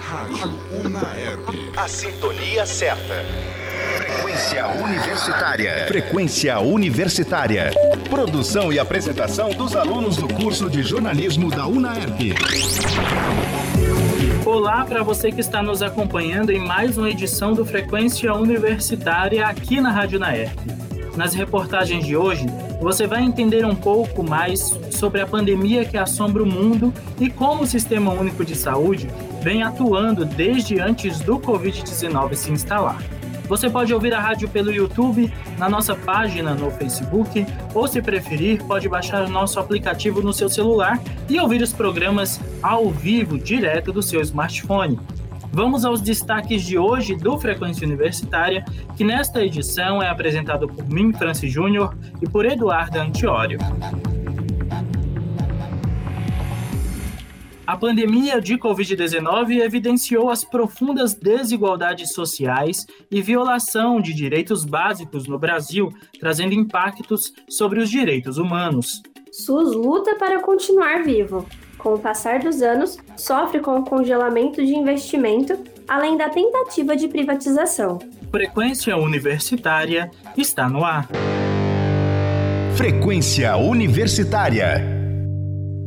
Rádio 0.00 0.58
Unaerp. 0.82 1.46
A 1.76 1.86
sintonia 1.86 2.64
certa. 2.64 3.22
Frequência 3.98 4.66
Universitária. 4.66 5.86
Frequência 5.86 6.58
Universitária. 6.60 7.70
Produção 8.08 8.72
e 8.72 8.78
apresentação 8.78 9.50
dos 9.50 9.76
alunos 9.76 10.16
do 10.16 10.26
curso 10.26 10.70
de 10.70 10.82
jornalismo 10.82 11.50
da 11.50 11.66
UNAERP. 11.66 12.34
Olá 14.46 14.86
para 14.86 15.02
você 15.02 15.30
que 15.30 15.42
está 15.42 15.62
nos 15.62 15.82
acompanhando 15.82 16.50
em 16.50 16.58
mais 16.58 16.96
uma 16.96 17.10
edição 17.10 17.52
do 17.52 17.66
Frequência 17.66 18.32
Universitária 18.32 19.46
aqui 19.46 19.82
na 19.82 19.90
Rádio 19.90 20.16
UNAERP. 20.16 20.56
Nas 21.14 21.34
reportagens 21.34 22.06
de 22.06 22.16
hoje, 22.16 22.46
você 22.80 23.06
vai 23.06 23.22
entender 23.22 23.64
um 23.64 23.74
pouco 23.74 24.22
mais 24.22 24.78
sobre 24.90 25.20
a 25.20 25.26
pandemia 25.26 25.84
que 25.84 25.98
assombra 25.98 26.42
o 26.42 26.46
mundo 26.46 26.92
e 27.20 27.28
como 27.28 27.62
o 27.62 27.66
Sistema 27.66 28.12
Único 28.12 28.44
de 28.44 28.56
Saúde 28.56 29.08
vem 29.42 29.62
atuando 29.62 30.24
desde 30.24 30.80
antes 30.80 31.20
do 31.20 31.38
Covid-19 31.38 32.34
se 32.34 32.50
instalar. 32.50 32.98
Você 33.48 33.68
pode 33.68 33.92
ouvir 33.92 34.14
a 34.14 34.20
rádio 34.20 34.48
pelo 34.48 34.70
YouTube, 34.70 35.30
na 35.58 35.68
nossa 35.68 35.94
página 35.94 36.54
no 36.54 36.70
Facebook, 36.70 37.44
ou 37.74 37.88
se 37.88 38.00
preferir, 38.00 38.62
pode 38.62 38.88
baixar 38.88 39.24
o 39.24 39.28
nosso 39.28 39.58
aplicativo 39.58 40.22
no 40.22 40.32
seu 40.32 40.48
celular 40.48 41.02
e 41.28 41.38
ouvir 41.38 41.60
os 41.60 41.72
programas 41.72 42.40
ao 42.62 42.90
vivo, 42.90 43.36
direto 43.36 43.92
do 43.92 44.02
seu 44.02 44.20
smartphone. 44.20 45.00
Vamos 45.52 45.84
aos 45.84 46.00
destaques 46.00 46.62
de 46.62 46.78
hoje 46.78 47.16
do 47.16 47.36
Frequência 47.36 47.84
Universitária, 47.84 48.64
que 48.96 49.02
nesta 49.02 49.44
edição 49.44 50.00
é 50.00 50.08
apresentado 50.08 50.68
por 50.68 50.88
mim, 50.88 51.12
Francis 51.12 51.52
Júnior, 51.52 51.96
e 52.22 52.28
por 52.28 52.46
Eduardo 52.46 53.00
Antiório. 53.00 53.58
A 57.66 57.76
pandemia 57.76 58.40
de 58.40 58.56
Covid-19 58.56 59.60
evidenciou 59.60 60.30
as 60.30 60.44
profundas 60.44 61.14
desigualdades 61.14 62.12
sociais 62.12 62.86
e 63.10 63.20
violação 63.20 64.00
de 64.00 64.14
direitos 64.14 64.64
básicos 64.64 65.26
no 65.26 65.38
Brasil, 65.38 65.92
trazendo 66.18 66.54
impactos 66.54 67.32
sobre 67.48 67.80
os 67.80 67.90
direitos 67.90 68.38
humanos. 68.38 69.02
SUS 69.32 69.74
luta 69.74 70.16
para 70.16 70.40
continuar 70.40 71.02
vivo. 71.02 71.46
Com 71.82 71.94
o 71.94 71.98
passar 71.98 72.40
dos 72.40 72.60
anos, 72.60 72.98
sofre 73.16 73.60
com 73.60 73.78
o 73.78 73.84
congelamento 73.84 74.64
de 74.64 74.74
investimento, 74.74 75.58
além 75.88 76.16
da 76.16 76.28
tentativa 76.28 76.94
de 76.94 77.08
privatização. 77.08 77.98
Frequência 78.30 78.96
Universitária 78.96 80.10
está 80.36 80.68
no 80.68 80.84
ar. 80.84 81.08
Frequência 82.76 83.56
Universitária. 83.56 85.00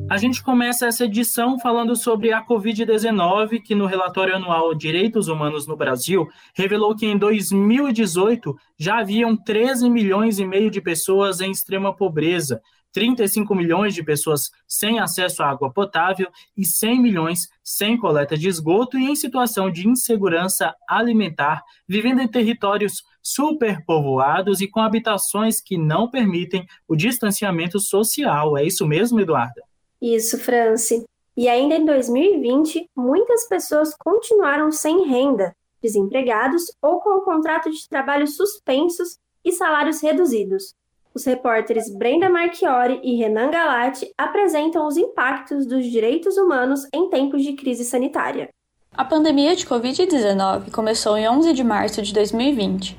A 0.10 0.18
gente 0.18 0.44
começa 0.44 0.86
essa 0.86 1.06
edição 1.06 1.60
falando 1.60 1.96
sobre 1.96 2.34
a 2.34 2.44
Covid-19, 2.46 3.62
que 3.64 3.74
no 3.74 3.86
relatório 3.86 4.36
anual 4.36 4.76
Direitos 4.76 5.28
Humanos 5.28 5.66
no 5.66 5.78
Brasil 5.78 6.28
revelou 6.56 6.96
que 6.96 7.06
em 7.06 7.18
2018 7.18 8.56
já 8.78 9.00
haviam 9.00 9.36
13 9.36 9.90
milhões 9.90 10.40
e 10.40 10.46
meio 10.46 10.70
de 10.70 10.82
pessoas 10.82 11.40
em 11.40 11.52
extrema 11.52 11.96
pobreza, 11.96 12.62
35 12.94 13.54
milhões 13.56 13.94
de 13.94 14.04
pessoas 14.04 14.52
sem 14.68 15.00
acesso 15.00 15.42
à 15.42 15.50
água 15.50 15.74
potável 15.74 16.30
e 16.56 16.66
100 16.66 17.02
milhões 17.02 17.50
sem 17.64 17.98
coleta 17.98 18.38
de 18.38 18.48
esgoto 18.48 18.98
e 18.98 19.10
em 19.10 19.16
situação 19.16 19.72
de 19.72 19.88
insegurança 19.88 20.74
alimentar, 20.88 21.64
vivendo 21.88 22.22
em 22.22 22.28
territórios 22.28 23.04
superpovoados 23.22 24.62
e 24.62 24.68
com 24.68 24.80
habitações 24.80 25.60
que 25.60 25.78
não 25.78 26.10
permitem 26.10 26.66
o 26.88 26.96
distanciamento 26.96 27.80
social. 27.80 28.58
É 28.58 28.64
isso 28.64 28.86
mesmo, 28.86 29.20
Eduarda? 29.20 29.64
Isso, 30.02 30.38
Franci. 30.38 31.04
E 31.36 31.50
ainda 31.50 31.76
em 31.76 31.86
2020, 31.86 32.90
muitas 32.96 33.48
pessoas 33.48 33.96
continuaram 33.98 34.72
sem 34.72 35.08
renda, 35.08 35.56
desempregados 35.82 36.72
ou 36.82 37.00
com 37.00 37.18
o 37.18 37.22
contrato 37.22 37.72
de 37.72 37.90
trabalho 37.90 38.28
suspensos 38.28 39.18
e 39.44 39.52
salários 39.52 40.02
reduzidos. 40.02 40.76
Os 41.16 41.26
repórteres 41.26 41.94
Brenda 41.96 42.30
Marchiori 42.30 43.00
e 43.04 43.16
Renan 43.16 43.52
Galati 43.52 44.12
apresentam 44.18 44.88
os 44.88 44.98
impactos 44.98 45.66
dos 45.66 45.86
direitos 45.86 46.38
humanos 46.38 46.88
em 46.94 47.10
tempos 47.10 47.44
de 47.44 47.54
crise 47.54 47.86
sanitária. 47.86 48.50
A 48.96 49.06
pandemia 49.06 49.56
de 49.56 49.66
Covid-19 49.66 50.72
começou 50.72 51.18
em 51.18 51.28
11 51.28 51.54
de 51.54 51.64
março 51.64 52.02
de 52.02 52.14
2020, 52.14 52.98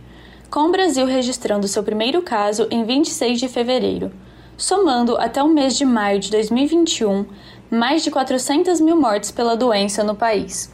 com 0.51 0.61
o 0.61 0.73
Brasil 0.73 1.07
registrando 1.07 1.69
seu 1.69 1.83
primeiro 1.83 2.23
caso 2.23 2.67
em 2.71 2.85
26 2.85 3.41
de 3.41 3.49
fevereiro 3.49 4.13
somando 4.57 5.17
até 5.17 5.43
o 5.43 5.49
mês 5.49 5.77
de 5.77 5.85
maio 5.85 6.21
de 6.21 6.31
2021 6.31 7.27
mais 7.71 8.03
de 8.03 8.11
400 8.11 8.81
mil 8.81 8.97
mortes 8.97 9.31
pela 9.31 9.57
doença 9.57 10.05
no 10.05 10.15
país. 10.15 10.73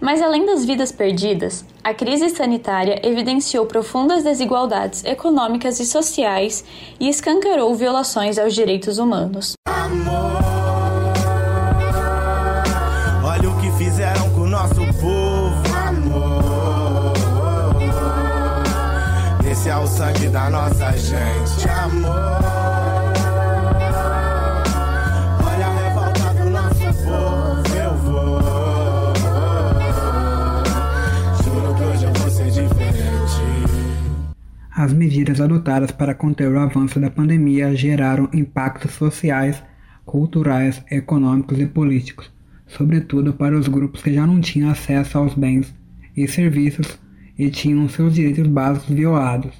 Mas 0.00 0.22
além 0.22 0.46
das 0.46 0.64
vidas 0.64 0.90
perdidas, 0.90 1.64
a 1.84 1.92
crise 1.92 2.30
sanitária 2.30 3.00
evidenciou 3.06 3.66
profundas 3.66 4.24
desigualdades 4.24 5.04
econômicas 5.04 5.78
e 5.78 5.84
sociais 5.84 6.64
e 6.98 7.08
escancarou 7.08 7.74
violações 7.74 8.38
aos 8.38 8.54
direitos 8.54 8.98
humanos. 8.98 9.52
Amor, 9.68 10.40
olha 13.22 13.50
o 13.50 13.60
que 13.60 13.70
fizeram 13.72 14.30
com 14.30 14.40
o 14.40 14.48
nosso 14.48 14.80
povo, 15.00 15.62
amor. 15.86 17.12
Esse 19.50 19.68
é 19.68 19.76
o 19.76 19.86
sangue 19.86 20.28
da 20.28 20.48
nossa 20.48 20.92
gente, 20.92 21.68
amor. 21.68 22.49
As 34.82 34.94
medidas 34.94 35.42
adotadas 35.42 35.90
para 35.90 36.14
conter 36.14 36.50
o 36.50 36.58
avanço 36.58 36.98
da 36.98 37.10
pandemia 37.10 37.76
geraram 37.76 38.30
impactos 38.32 38.92
sociais, 38.92 39.62
culturais, 40.06 40.82
econômicos 40.90 41.58
e 41.58 41.66
políticos, 41.66 42.32
sobretudo 42.66 43.34
para 43.34 43.58
os 43.58 43.68
grupos 43.68 44.00
que 44.00 44.14
já 44.14 44.26
não 44.26 44.40
tinham 44.40 44.70
acesso 44.70 45.18
aos 45.18 45.34
bens 45.34 45.70
e 46.16 46.26
serviços 46.26 46.98
e 47.38 47.50
tinham 47.50 47.90
seus 47.90 48.14
direitos 48.14 48.46
básicos 48.46 48.88
violados. 48.88 49.52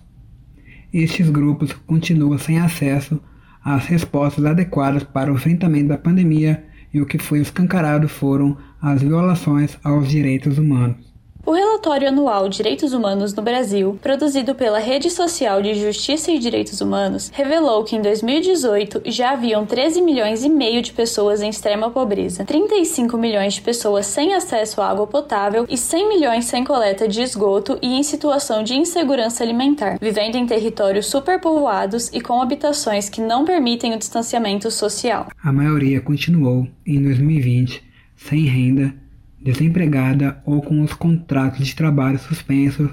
Estes 0.90 1.28
grupos 1.28 1.74
continuam 1.86 2.38
sem 2.38 2.58
acesso 2.58 3.20
às 3.62 3.84
respostas 3.84 4.46
adequadas 4.46 5.04
para 5.04 5.30
o 5.30 5.34
enfrentamento 5.34 5.88
da 5.88 5.98
pandemia 5.98 6.64
e 6.94 6.98
o 6.98 7.04
que 7.04 7.18
foi 7.18 7.40
escancarado 7.40 8.08
foram 8.08 8.56
as 8.80 9.02
violações 9.02 9.76
aos 9.84 10.08
direitos 10.08 10.56
humanos. 10.56 11.09
O 11.44 11.52
relatório 11.52 12.06
anual 12.06 12.48
Direitos 12.50 12.92
Humanos 12.92 13.32
no 13.34 13.42
Brasil, 13.42 13.98
produzido 14.02 14.54
pela 14.54 14.78
Rede 14.78 15.10
Social 15.10 15.62
de 15.62 15.74
Justiça 15.74 16.30
e 16.30 16.38
Direitos 16.38 16.80
Humanos, 16.82 17.30
revelou 17.34 17.82
que 17.82 17.96
em 17.96 18.02
2018 18.02 19.02
já 19.06 19.32
haviam 19.32 19.64
13 19.64 20.02
milhões 20.02 20.44
e 20.44 20.50
meio 20.50 20.82
de 20.82 20.92
pessoas 20.92 21.40
em 21.40 21.48
extrema 21.48 21.90
pobreza, 21.90 22.44
35 22.44 23.16
milhões 23.16 23.54
de 23.54 23.62
pessoas 23.62 24.04
sem 24.04 24.34
acesso 24.34 24.82
à 24.82 24.90
água 24.90 25.06
potável 25.06 25.64
e 25.68 25.78
100 25.78 26.08
milhões 26.10 26.44
sem 26.44 26.62
coleta 26.62 27.08
de 27.08 27.22
esgoto 27.22 27.78
e 27.80 27.98
em 27.98 28.02
situação 28.02 28.62
de 28.62 28.74
insegurança 28.74 29.42
alimentar, 29.42 29.98
vivendo 30.00 30.36
em 30.36 30.46
territórios 30.46 31.06
superpovoados 31.06 32.10
e 32.12 32.20
com 32.20 32.42
habitações 32.42 33.08
que 33.08 33.20
não 33.20 33.46
permitem 33.46 33.94
o 33.94 33.98
distanciamento 33.98 34.70
social. 34.70 35.28
A 35.42 35.50
maioria 35.50 36.02
continuou, 36.02 36.68
em 36.86 37.02
2020, 37.02 37.82
sem 38.14 38.44
renda 38.44 38.94
desempregada 39.40 40.40
ou 40.44 40.60
com 40.60 40.82
os 40.82 40.92
contratos 40.92 41.66
de 41.66 41.74
trabalho 41.74 42.18
suspensos 42.18 42.90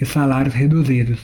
e 0.00 0.04
salários 0.04 0.54
reduzidos, 0.54 1.20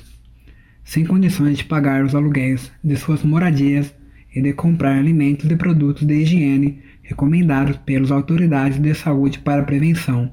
sem 0.84 1.04
condições 1.04 1.58
de 1.58 1.64
pagar 1.64 2.04
os 2.04 2.14
aluguéis 2.14 2.70
de 2.82 2.97
suas 2.97 3.22
moradias 3.22 3.92
e 4.34 4.41
de 4.41 4.53
comprar 4.53 4.97
alimentos 4.97 5.50
e 5.50 5.56
produtos 5.56 6.06
de 6.06 6.14
higiene 6.14 6.82
recomendados 7.03 7.76
pelas 7.78 8.12
autoridades 8.12 8.78
de 8.78 8.95
saúde 8.95 9.41
para 9.41 9.65
prevenção. 9.65 10.30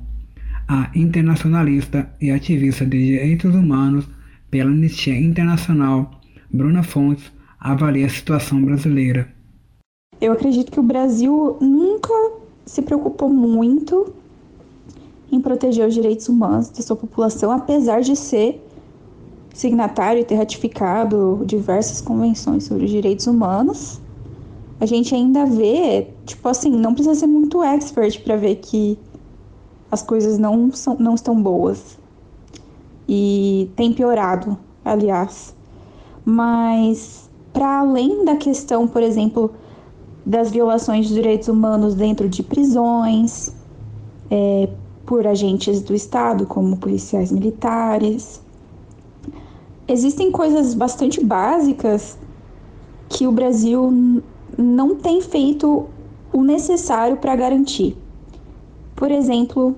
A 0.67 0.91
internacionalista 0.93 2.13
e 2.21 2.29
ativista 2.29 2.85
de 2.85 2.97
direitos 2.97 3.55
humanos 3.55 4.07
pela 4.51 4.69
Anistia 4.69 5.17
Internacional, 5.17 6.21
Bruna 6.51 6.83
Fontes, 6.83 7.31
avalia 7.59 8.05
a 8.05 8.09
situação 8.09 8.63
brasileira. 8.63 9.27
Eu 10.21 10.33
acredito 10.33 10.71
que 10.71 10.79
o 10.79 10.83
Brasil 10.83 11.57
nunca 11.59 12.13
se 12.65 12.81
preocupou 12.81 13.29
muito 13.29 14.13
em 15.31 15.41
proteger 15.41 15.87
os 15.87 15.93
direitos 15.93 16.29
humanos 16.29 16.69
da 16.69 16.81
sua 16.81 16.95
população, 16.95 17.51
apesar 17.51 18.01
de 18.01 18.15
ser 18.15 18.63
signatário 19.53 20.21
e 20.21 20.23
ter 20.23 20.35
ratificado 20.35 21.41
diversas 21.45 21.99
convenções 21.99 22.63
sobre 22.63 22.85
os 22.85 22.91
direitos 22.91 23.27
humanos. 23.27 23.99
A 24.79 24.85
gente 24.85 25.15
ainda 25.15 25.45
vê, 25.45 26.09
tipo 26.25 26.47
assim, 26.47 26.69
não 26.69 26.93
precisa 26.93 27.15
ser 27.15 27.27
muito 27.27 27.63
expert 27.63 28.21
para 28.23 28.35
ver 28.35 28.55
que 28.57 28.97
as 29.91 30.03
coisas 30.03 30.37
não, 30.37 30.71
são, 30.71 30.95
não 30.99 31.15
estão 31.15 31.41
boas. 31.41 31.97
E 33.09 33.71
tem 33.75 33.91
piorado, 33.91 34.57
aliás. 34.85 35.55
Mas, 36.23 37.27
para 37.51 37.79
além 37.79 38.23
da 38.23 38.35
questão, 38.35 38.87
por 38.87 39.01
exemplo, 39.01 39.51
das 40.23 40.51
violações 40.51 41.07
de 41.07 41.13
direitos 41.13 41.47
humanos 41.47 41.95
dentro 41.95 42.29
de 42.29 42.43
prisões, 42.43 43.51
é, 44.29 44.69
por 45.07 45.25
agentes 45.25 45.81
do 45.81 45.95
Estado, 45.95 46.45
como 46.45 46.75
policiais 46.75 47.31
militares. 47.31 48.41
Existem 49.87 50.29
coisas 50.29 50.73
bastante 50.73 51.23
básicas 51.23 52.17
que 53.07 53.25
o 53.25 53.31
Brasil 53.31 54.21
não 54.57 54.95
tem 54.95 55.21
feito 55.21 55.87
o 56.33 56.43
necessário 56.43 57.15
para 57.17 57.37
garantir. 57.37 57.97
Por 58.97 59.09
exemplo, 59.09 59.77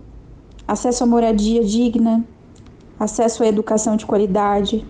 acesso 0.68 1.04
à 1.04 1.08
moradia 1.08 1.64
digna, 1.64 2.26
acesso 3.00 3.44
à 3.44 3.48
educação 3.48 3.96
de 3.96 4.08
qualidade, 4.08 4.84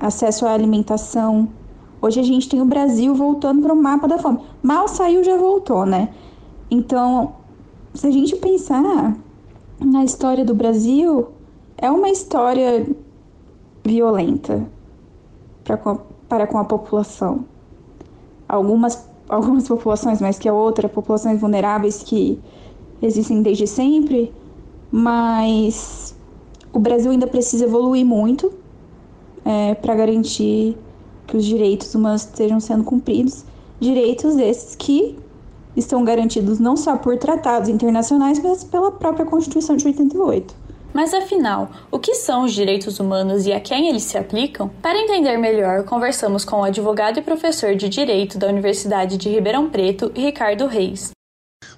acesso 0.00 0.46
à 0.46 0.52
alimentação. 0.52 1.48
Hoje 2.00 2.18
a 2.18 2.24
gente 2.24 2.48
tem 2.48 2.60
o 2.60 2.64
Brasil 2.64 3.14
voltando 3.14 3.62
para 3.62 3.72
o 3.72 3.80
mapa 3.80 4.08
da 4.08 4.18
fome. 4.18 4.40
Mal 4.60 4.88
saiu, 4.88 5.22
já 5.22 5.36
voltou, 5.36 5.86
né? 5.86 6.08
Então, 6.68 7.34
se 7.94 8.06
a 8.06 8.10
gente 8.10 8.36
pensar 8.36 9.16
na 9.80 10.04
história 10.04 10.44
do 10.44 10.54
Brasil, 10.54 11.28
é 11.76 11.90
uma 11.90 12.08
história 12.08 12.86
violenta 13.84 14.66
para 15.64 15.76
com 15.76 15.90
a, 15.90 15.98
para 16.28 16.46
com 16.46 16.58
a 16.58 16.64
população. 16.64 17.44
Algumas, 18.48 19.08
algumas 19.28 19.66
populações 19.68 20.20
mais 20.20 20.38
que 20.38 20.48
a 20.48 20.54
outra, 20.54 20.88
populações 20.88 21.40
vulneráveis 21.40 22.02
que 22.02 22.38
existem 23.00 23.42
desde 23.42 23.66
sempre, 23.66 24.32
mas 24.90 26.14
o 26.72 26.78
Brasil 26.78 27.10
ainda 27.10 27.26
precisa 27.26 27.64
evoluir 27.64 28.04
muito 28.04 28.52
é, 29.44 29.74
para 29.74 29.94
garantir 29.94 30.76
que 31.26 31.36
os 31.36 31.44
direitos 31.44 31.94
humanos 31.94 32.22
estejam 32.22 32.60
sendo 32.60 32.84
cumpridos. 32.84 33.44
Direitos 33.80 34.36
esses 34.36 34.76
que 34.76 35.18
estão 35.76 36.04
garantidos 36.04 36.58
não 36.58 36.76
só 36.76 36.96
por 36.96 37.16
tratados 37.16 37.68
internacionais, 37.68 38.38
mas 38.42 38.64
pela 38.64 38.92
própria 38.92 39.26
Constituição 39.26 39.76
de 39.76 39.86
88. 39.86 40.54
Mas 40.92 41.14
afinal, 41.14 41.70
o 41.90 41.98
que 41.98 42.14
são 42.14 42.44
os 42.44 42.52
direitos 42.52 43.00
humanos 43.00 43.46
e 43.46 43.52
a 43.52 43.60
quem 43.60 43.88
eles 43.88 44.02
se 44.02 44.18
aplicam? 44.18 44.70
Para 44.82 44.98
entender 44.98 45.38
melhor, 45.38 45.84
conversamos 45.84 46.44
com 46.44 46.56
o 46.56 46.64
advogado 46.64 47.18
e 47.18 47.22
professor 47.22 47.74
de 47.74 47.88
Direito 47.88 48.36
da 48.36 48.48
Universidade 48.48 49.16
de 49.16 49.30
Ribeirão 49.30 49.70
Preto, 49.70 50.12
Ricardo 50.14 50.66
Reis. 50.66 51.10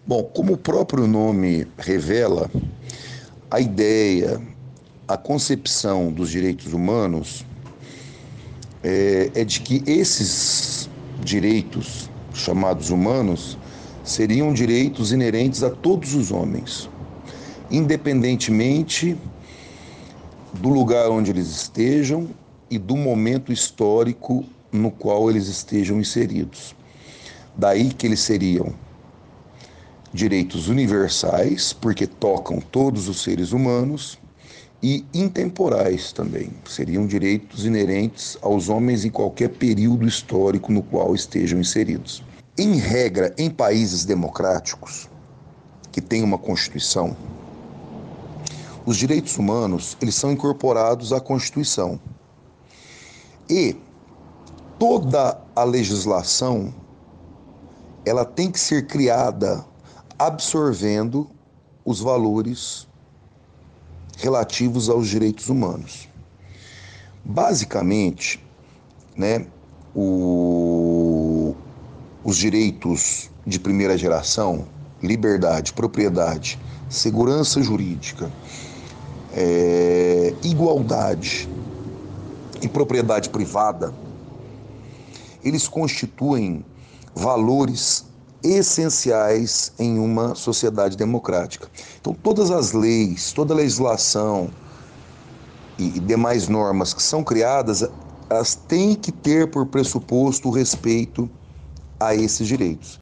Bom, 0.05 0.25
como 0.25 0.55
o 0.55 0.59
próprio 0.59 1.07
nome 1.07 1.67
revela, 1.79 2.51
a 3.49 3.61
ideia, 3.61 4.43
a 5.07 5.17
concepção 5.17 6.13
dos 6.13 6.29
direitos 6.29 6.73
humanos 6.73 7.47
é, 8.83 9.31
é 9.35 9.45
de 9.45 9.61
que 9.61 9.83
esses 9.87 10.91
direitos 11.23 12.11
chamados 12.35 12.91
humanos 12.91 13.57
seriam 14.05 14.53
direitos 14.53 15.13
inerentes 15.13 15.63
a 15.63 15.71
todos 15.71 16.15
os 16.15 16.31
homens, 16.31 16.89
independentemente 17.71 19.17
do 20.53 20.69
lugar 20.69 21.11
onde 21.11 21.31
eles 21.31 21.49
estejam 21.49 22.29
e 22.71 22.79
do 22.79 22.97
momento 22.97 23.51
histórico 23.51 24.45
no 24.71 24.91
qual 24.91 25.31
eles 25.31 25.49
estejam 25.49 25.99
inseridos. 25.99 26.75
Daí 27.57 27.93
que 27.93 28.07
eles 28.07 28.21
seriam 28.21 28.75
direitos 30.13 30.69
universais, 30.69 31.73
porque 31.73 32.07
tocam 32.07 32.61
todos 32.61 33.09
os 33.09 33.23
seres 33.23 33.53
humanos, 33.53 34.19
e 34.83 35.03
intemporais 35.15 36.13
também. 36.13 36.51
Seriam 36.69 37.07
direitos 37.07 37.65
inerentes 37.65 38.37
aos 38.43 38.69
homens 38.69 39.05
em 39.05 39.11
qualquer 39.11 39.49
período 39.49 40.07
histórico 40.07 40.71
no 40.71 40.83
qual 40.83 41.15
estejam 41.15 41.59
inseridos. 41.59 42.23
Em 42.57 42.77
regra, 42.77 43.35
em 43.37 43.51
países 43.51 44.05
democráticos 44.05 45.09
que 45.91 46.01
têm 46.01 46.23
uma 46.23 46.39
constituição, 46.39 47.17
os 48.87 48.97
direitos 48.97 49.37
humanos 49.37 49.97
eles 50.01 50.15
são 50.15 50.31
incorporados 50.31 51.13
à 51.13 51.21
Constituição. 51.21 51.99
E 53.51 53.77
toda 54.79 55.41
a 55.57 55.65
legislação 55.65 56.73
ela 58.07 58.25
tem 58.25 58.51
que 58.51 58.61
ser 58.61 58.87
criada 58.87 59.65
absorvendo 60.19 61.29
os 61.85 62.01
valores 62.01 62.87
relativos 64.17 64.89
aos 64.89 65.09
direitos 65.09 65.49
humanos. 65.49 66.09
Basicamente, 67.25 68.45
né, 69.17 69.47
o, 69.95 70.84
os 72.25 72.39
direitos 72.39 73.31
de 73.47 73.61
primeira 73.61 73.99
geração, 73.99 74.67
liberdade, 75.03 75.75
propriedade, 75.75 76.59
segurança 76.89 77.63
jurídica, 77.63 78.33
é, 79.33 80.35
igualdade 80.43 81.49
e 82.63 82.69
propriedade 82.69 83.29
privada, 83.29 83.93
eles 85.45 85.69
constituem 85.69 86.65
valores 87.15 88.07
essenciais 88.43 89.73
em 89.79 89.99
uma 89.99 90.35
sociedade 90.35 90.97
democrática. 90.97 91.69
Então, 92.01 92.15
todas 92.15 92.51
as 92.51 92.73
leis, 92.73 93.33
toda 93.33 93.53
a 93.53 93.57
legislação 93.57 94.51
e 95.79 95.89
demais 96.01 96.49
normas 96.49 96.95
que 96.95 97.03
são 97.03 97.23
criadas, 97.23 97.87
elas 98.31 98.55
têm 98.55 98.95
que 98.95 99.13
ter 99.13 99.51
por 99.51 99.67
pressuposto 99.67 100.49
o 100.49 100.51
respeito 100.51 101.29
a 101.99 102.15
esses 102.15 102.47
direitos. 102.47 102.99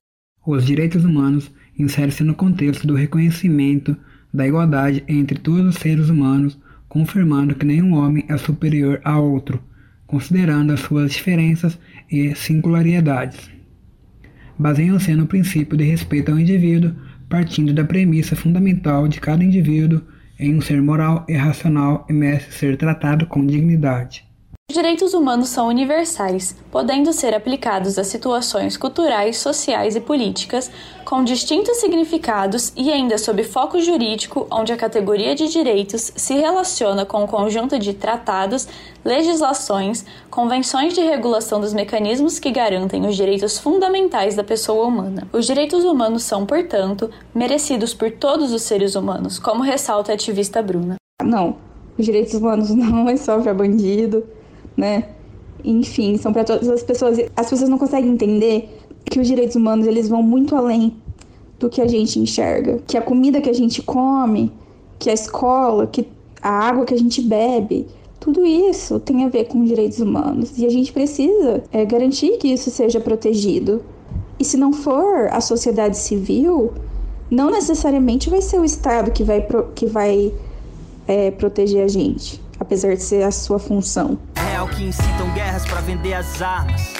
Os 0.46 0.64
direitos 0.64 1.04
humanos 1.04 1.50
inserem-se 1.78 2.22
no 2.24 2.34
contexto 2.34 2.86
do 2.86 2.94
reconhecimento 2.94 3.96
da 4.32 4.46
igualdade 4.46 5.04
entre 5.06 5.38
todos 5.38 5.74
os 5.74 5.80
seres 5.80 6.08
humanos, 6.08 6.58
confirmando 6.88 7.54
que 7.54 7.66
nenhum 7.66 7.94
homem 7.94 8.24
é 8.28 8.36
superior 8.36 9.00
a 9.04 9.18
outro, 9.18 9.62
considerando 10.06 10.72
as 10.72 10.80
suas 10.80 11.12
diferenças 11.12 11.78
e 12.10 12.34
singularidades 12.34 13.50
baseiam-se 14.62 15.14
no 15.14 15.26
princípio 15.26 15.76
de 15.76 15.84
respeito 15.84 16.30
ao 16.30 16.38
indivíduo, 16.38 16.94
partindo 17.28 17.72
da 17.72 17.84
premissa 17.84 18.36
fundamental 18.36 19.08
de 19.08 19.20
cada 19.20 19.42
indivíduo 19.42 20.00
em 20.38 20.54
um 20.54 20.60
ser 20.60 20.80
moral 20.80 21.26
e 21.28 21.34
racional 21.34 22.06
e 22.08 22.12
merece 22.12 22.52
ser 22.52 22.76
tratado 22.76 23.26
com 23.26 23.44
dignidade. 23.44 24.24
Os 24.72 24.74
direitos 24.74 25.12
humanos 25.12 25.50
são 25.50 25.68
universais, 25.68 26.56
podendo 26.70 27.12
ser 27.12 27.34
aplicados 27.34 27.98
a 27.98 28.04
situações 28.04 28.74
culturais, 28.74 29.36
sociais 29.36 29.94
e 29.96 30.00
políticas, 30.00 30.70
com 31.04 31.22
distintos 31.22 31.76
significados 31.76 32.72
e 32.74 32.90
ainda 32.90 33.18
sob 33.18 33.44
foco 33.44 33.78
jurídico, 33.82 34.46
onde 34.50 34.72
a 34.72 34.76
categoria 34.78 35.34
de 35.34 35.46
direitos 35.48 36.10
se 36.16 36.32
relaciona 36.32 37.04
com 37.04 37.18
o 37.18 37.24
um 37.24 37.26
conjunto 37.26 37.78
de 37.78 37.92
tratados, 37.92 38.66
legislações, 39.04 40.06
convenções 40.30 40.94
de 40.94 41.02
regulação 41.02 41.60
dos 41.60 41.74
mecanismos 41.74 42.38
que 42.38 42.50
garantem 42.50 43.06
os 43.06 43.14
direitos 43.14 43.58
fundamentais 43.58 44.36
da 44.36 44.42
pessoa 44.42 44.86
humana. 44.86 45.28
Os 45.34 45.44
direitos 45.44 45.84
humanos 45.84 46.22
são, 46.22 46.46
portanto, 46.46 47.10
merecidos 47.34 47.92
por 47.92 48.10
todos 48.10 48.54
os 48.54 48.62
seres 48.62 48.94
humanos, 48.94 49.38
como 49.38 49.62
ressalta 49.62 50.12
a 50.12 50.14
ativista 50.14 50.62
Bruna. 50.62 50.96
Não, 51.22 51.56
os 51.98 52.06
direitos 52.06 52.32
humanos 52.32 52.70
não 52.74 53.06
é 53.06 53.18
só 53.18 53.38
para 53.38 53.52
bandido 53.52 54.24
né? 54.76 55.08
Enfim, 55.64 56.16
são 56.16 56.32
para 56.32 56.44
todas 56.44 56.68
as 56.68 56.82
pessoas. 56.82 57.18
As 57.36 57.48
pessoas 57.48 57.68
não 57.68 57.78
conseguem 57.78 58.10
entender 58.10 58.68
que 59.04 59.20
os 59.20 59.26
direitos 59.26 59.56
humanos 59.56 59.86
eles 59.86 60.08
vão 60.08 60.22
muito 60.22 60.56
além 60.56 60.94
do 61.58 61.68
que 61.68 61.80
a 61.80 61.86
gente 61.86 62.18
enxerga, 62.18 62.80
que 62.86 62.96
a 62.96 63.02
comida 63.02 63.40
que 63.40 63.48
a 63.48 63.52
gente 63.52 63.82
come, 63.82 64.52
que 64.98 65.08
a 65.08 65.12
escola, 65.12 65.86
que 65.86 66.08
a 66.42 66.50
água 66.50 66.84
que 66.84 66.94
a 66.94 66.98
gente 66.98 67.22
bebe, 67.22 67.86
tudo 68.18 68.44
isso 68.44 68.98
tem 68.98 69.24
a 69.24 69.28
ver 69.28 69.44
com 69.44 69.64
direitos 69.64 70.00
humanos 70.00 70.58
e 70.58 70.66
a 70.66 70.68
gente 70.68 70.92
precisa 70.92 71.62
é, 71.72 71.84
garantir 71.84 72.36
que 72.38 72.48
isso 72.48 72.70
seja 72.70 73.00
protegido. 73.00 73.82
E 74.38 74.44
se 74.44 74.56
não 74.56 74.72
for 74.72 75.28
a 75.30 75.40
sociedade 75.40 75.96
civil, 75.96 76.72
não 77.30 77.50
necessariamente 77.50 78.28
vai 78.28 78.42
ser 78.42 78.60
o 78.60 78.64
Estado 78.64 79.10
que 79.12 79.22
vai, 79.22 79.46
que 79.74 79.86
vai 79.86 80.32
é, 81.06 81.30
proteger 81.30 81.84
a 81.84 81.88
gente, 81.88 82.40
apesar 82.58 82.94
de 82.96 83.02
ser 83.02 83.22
a 83.22 83.30
sua 83.30 83.58
função 83.58 84.18
real 84.52 84.68
que 84.68 84.84
incitam 84.84 85.32
guerras 85.32 85.64
para 85.64 85.80
vender 85.80 86.12
as 86.12 86.42
armas. 86.42 86.92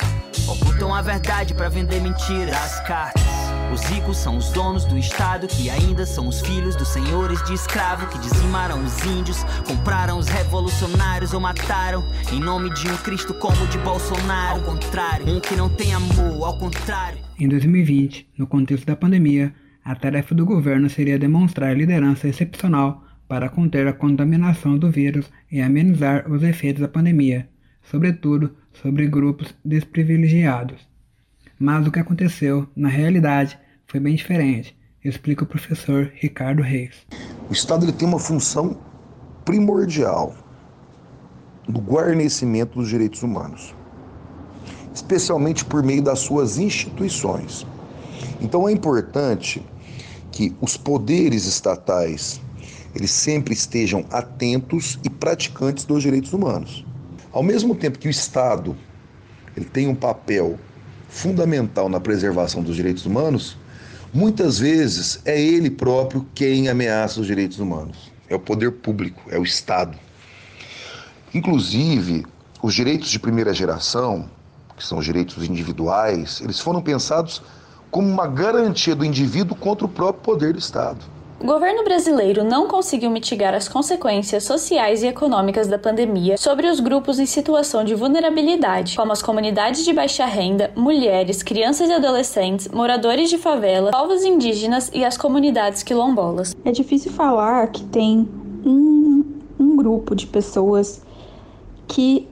Ocultam 0.49 0.95
a 0.95 1.03
verdade 1.03 1.53
para 1.53 1.69
vender 1.69 2.01
mentiras. 2.01 2.57
As 2.57 2.81
cartas. 2.89 3.23
Os 3.71 3.83
ricos 3.85 4.17
são 4.17 4.39
os 4.39 4.49
donos 4.51 4.87
do 4.87 4.97
Estado, 4.99 5.47
que 5.47 5.69
ainda 5.69 6.07
são 6.07 6.29
os 6.29 6.41
filhos 6.41 6.75
dos 6.77 6.89
senhores 6.89 7.43
de 7.45 7.53
escravo 7.53 8.07
que 8.07 8.19
dizimaram 8.19 8.83
os 8.83 9.05
índios, 9.05 9.45
compraram 9.67 10.19
os 10.19 10.29
revolucionários 10.29 11.35
ou 11.35 11.41
mataram 11.41 12.03
em 12.33 12.41
nome 12.41 12.71
de 12.71 12.89
um 12.89 12.97
Cristo 12.99 13.35
como 13.35 13.67
de 13.67 13.77
Bolsonaro. 13.79 14.61
Ao 14.61 14.63
contrário, 14.63 15.29
um 15.29 15.39
que 15.39 15.55
não 15.55 15.69
tem 15.69 15.93
amor, 15.93 16.47
ao 16.47 16.59
contrário. 16.59 17.19
Em 17.39 17.49
2020, 17.49 18.29
no 18.39 18.47
contexto 18.47 18.87
da 18.87 18.97
pandemia, 18.97 19.55
a 19.85 19.95
tarefa 19.95 20.35
do 20.35 20.47
governo 20.47 20.89
seria 20.89 21.19
demonstrar 21.19 21.77
liderança 21.77 22.29
excepcional 22.29 23.02
para 23.33 23.49
conter 23.49 23.87
a 23.87 23.95
contaminação 23.95 24.77
do 24.77 24.91
vírus 24.91 25.25
e 25.51 25.63
amenizar 25.63 26.31
os 26.31 26.43
efeitos 26.43 26.83
da 26.83 26.87
pandemia, 26.87 27.49
sobretudo 27.91 28.55
sobre 28.75 29.07
grupos 29.07 29.55
desprivilegiados. 29.65 30.87
Mas 31.59 31.87
o 31.87 31.91
que 31.91 31.99
aconteceu, 31.99 32.69
na 32.77 32.91
realidade, 32.91 33.59
foi 33.87 34.01
bem 34.01 34.15
diferente, 34.17 34.77
explica 35.03 35.45
o 35.45 35.47
professor 35.47 36.13
Ricardo 36.15 36.61
Reis. 36.61 37.07
O 37.49 37.55
Estado 37.55 37.87
ele 37.87 37.93
tem 37.93 38.07
uma 38.07 38.19
função 38.19 38.79
primordial 39.47 40.37
no 41.67 41.81
guarnecimento 41.81 42.81
dos 42.81 42.91
direitos 42.91 43.23
humanos, 43.23 43.75
especialmente 44.95 45.65
por 45.65 45.83
meio 45.83 46.03
das 46.03 46.19
suas 46.19 46.59
instituições. 46.59 47.67
Então 48.43 48.69
é 48.69 48.73
importante 48.73 49.65
que 50.31 50.55
os 50.61 50.77
poderes 50.77 51.47
estatais 51.47 52.43
eles 52.95 53.11
sempre 53.11 53.55
estejam 53.55 54.05
atentos 54.11 54.99
e 55.03 55.11
praticantes 55.11 55.85
dos 55.85 56.03
direitos 56.03 56.33
humanos. 56.33 56.85
Ao 57.33 57.43
mesmo 57.43 57.75
tempo 57.75 57.99
que 57.99 58.09
o 58.09 58.11
Estado 58.11 58.77
ele 59.57 59.67
tem 59.67 59.89
um 59.89 59.95
papel 59.95 60.59
fundamental 61.09 61.89
na 61.89 62.01
preservação 62.01 62.63
dos 62.63 62.75
direitos 62.75 63.05
humanos, 63.05 63.57
muitas 64.13 64.59
vezes 64.59 65.21
é 65.25 65.41
ele 65.41 65.71
próprio 65.71 66.27
quem 66.35 66.69
ameaça 66.69 67.21
os 67.21 67.27
direitos 67.27 67.59
humanos. 67.59 68.11
É 68.29 68.35
o 68.35 68.41
poder 68.41 68.73
público, 68.73 69.23
é 69.29 69.39
o 69.39 69.43
Estado. 69.43 69.99
Inclusive, 71.35 72.25
os 72.63 72.75
direitos 72.75 73.11
de 73.11 73.19
primeira 73.19 73.53
geração, 73.53 74.29
que 74.77 74.85
são 74.85 74.99
os 74.99 75.05
direitos 75.05 75.45
individuais, 75.45 76.41
eles 76.41 76.59
foram 76.61 76.81
pensados 76.81 77.43
como 77.91 78.09
uma 78.09 78.27
garantia 78.27 78.95
do 78.95 79.05
indivíduo 79.05 79.57
contra 79.57 79.85
o 79.85 79.89
próprio 79.89 80.23
poder 80.23 80.55
do 80.55 80.59
Estado. 80.59 81.05
O 81.43 81.45
governo 81.45 81.83
brasileiro 81.83 82.45
não 82.45 82.69
conseguiu 82.69 83.11
mitigar 83.11 83.53
as 83.53 83.69
consequências 83.69 84.45
sociais 84.45 85.03
e 85.03 85.09
econômicas 85.09 85.67
da 85.67 85.77
pandemia 85.77 86.39
sobre 86.39 86.69
os 86.69 86.79
grupos 86.79 87.19
em 87.19 87.27
situação 87.27 87.83
de 87.83 87.97
vulnerabilidade, 87.97 88.95
como 88.95 89.11
as 89.11 89.21
comunidades 89.21 89.85
de 89.85 89.93
baixa 89.93 90.25
renda, 90.25 90.71
mulheres, 90.77 91.43
crianças 91.43 91.91
e 91.91 91.93
adolescentes, 91.95 92.69
moradores 92.69 93.29
de 93.29 93.39
favela, 93.39 93.91
povos 93.91 94.23
indígenas 94.23 94.89
e 94.95 95.05
as 95.05 95.17
comunidades 95.17 95.83
quilombolas. 95.83 96.55
É 96.65 96.71
difícil 96.71 97.11
falar 97.11 97.67
que 97.73 97.83
tem 97.87 98.29
um, 98.65 99.25
um 99.59 99.77
grupo 99.77 100.15
de 100.15 100.29
pessoas 100.29 101.03
que 101.89 102.29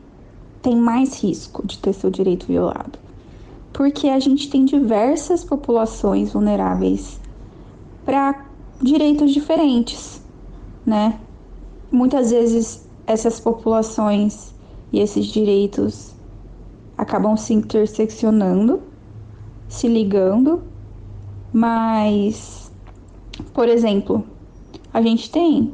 tem 0.62 0.76
mais 0.76 1.20
risco 1.20 1.66
de 1.66 1.78
ter 1.78 1.94
seu 1.94 2.10
direito 2.10 2.46
violado. 2.46 2.96
Porque 3.72 4.08
a 4.08 4.20
gente 4.20 4.48
tem 4.48 4.64
diversas 4.64 5.42
populações 5.42 6.32
vulneráveis 6.32 7.18
para 8.04 8.49
direitos 8.82 9.32
diferentes, 9.32 10.22
né? 10.86 11.18
Muitas 11.92 12.30
vezes 12.30 12.88
essas 13.06 13.40
populações 13.40 14.54
e 14.92 15.00
esses 15.00 15.26
direitos 15.26 16.14
acabam 16.96 17.36
se 17.36 17.54
interseccionando, 17.54 18.80
se 19.68 19.88
ligando, 19.88 20.62
mas, 21.52 22.70
por 23.52 23.68
exemplo, 23.68 24.24
a 24.92 25.02
gente 25.02 25.30
tem 25.30 25.72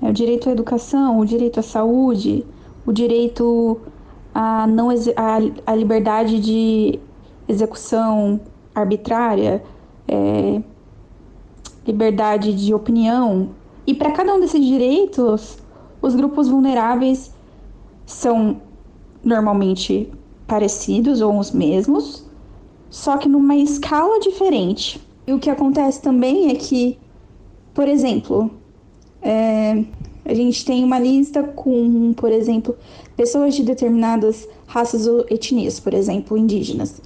é, 0.00 0.08
o 0.08 0.12
direito 0.12 0.48
à 0.48 0.52
educação, 0.52 1.18
o 1.18 1.26
direito 1.26 1.60
à 1.60 1.62
saúde, 1.62 2.44
o 2.86 2.92
direito 2.92 3.80
à, 4.34 4.66
não, 4.66 4.90
à, 4.90 5.72
à 5.72 5.74
liberdade 5.74 6.40
de 6.40 6.98
execução 7.48 8.40
arbitrária, 8.74 9.62
é, 10.08 10.62
liberdade 11.86 12.52
de 12.52 12.72
opinião. 12.74 13.50
E 13.86 13.94
para 13.94 14.12
cada 14.12 14.34
um 14.34 14.40
desses 14.40 14.64
direitos, 14.64 15.58
os 16.00 16.14
grupos 16.14 16.48
vulneráveis 16.48 17.32
são 18.06 18.60
normalmente 19.24 20.12
parecidos 20.46 21.20
ou 21.20 21.38
os 21.38 21.50
mesmos, 21.50 22.24
só 22.90 23.16
que 23.16 23.28
numa 23.28 23.56
escala 23.56 24.20
diferente. 24.20 25.00
E 25.26 25.32
o 25.32 25.38
que 25.38 25.48
acontece 25.48 26.02
também 26.02 26.50
é 26.50 26.54
que, 26.54 26.98
por 27.72 27.88
exemplo, 27.88 28.50
é, 29.20 29.84
a 30.24 30.34
gente 30.34 30.64
tem 30.64 30.84
uma 30.84 30.98
lista 30.98 31.42
com, 31.42 32.12
por 32.12 32.30
exemplo, 32.30 32.76
pessoas 33.16 33.54
de 33.54 33.62
determinadas 33.62 34.48
raças 34.66 35.06
ou 35.06 35.24
etnias, 35.30 35.78
por 35.78 35.94
exemplo, 35.94 36.36
indígenas. 36.36 37.00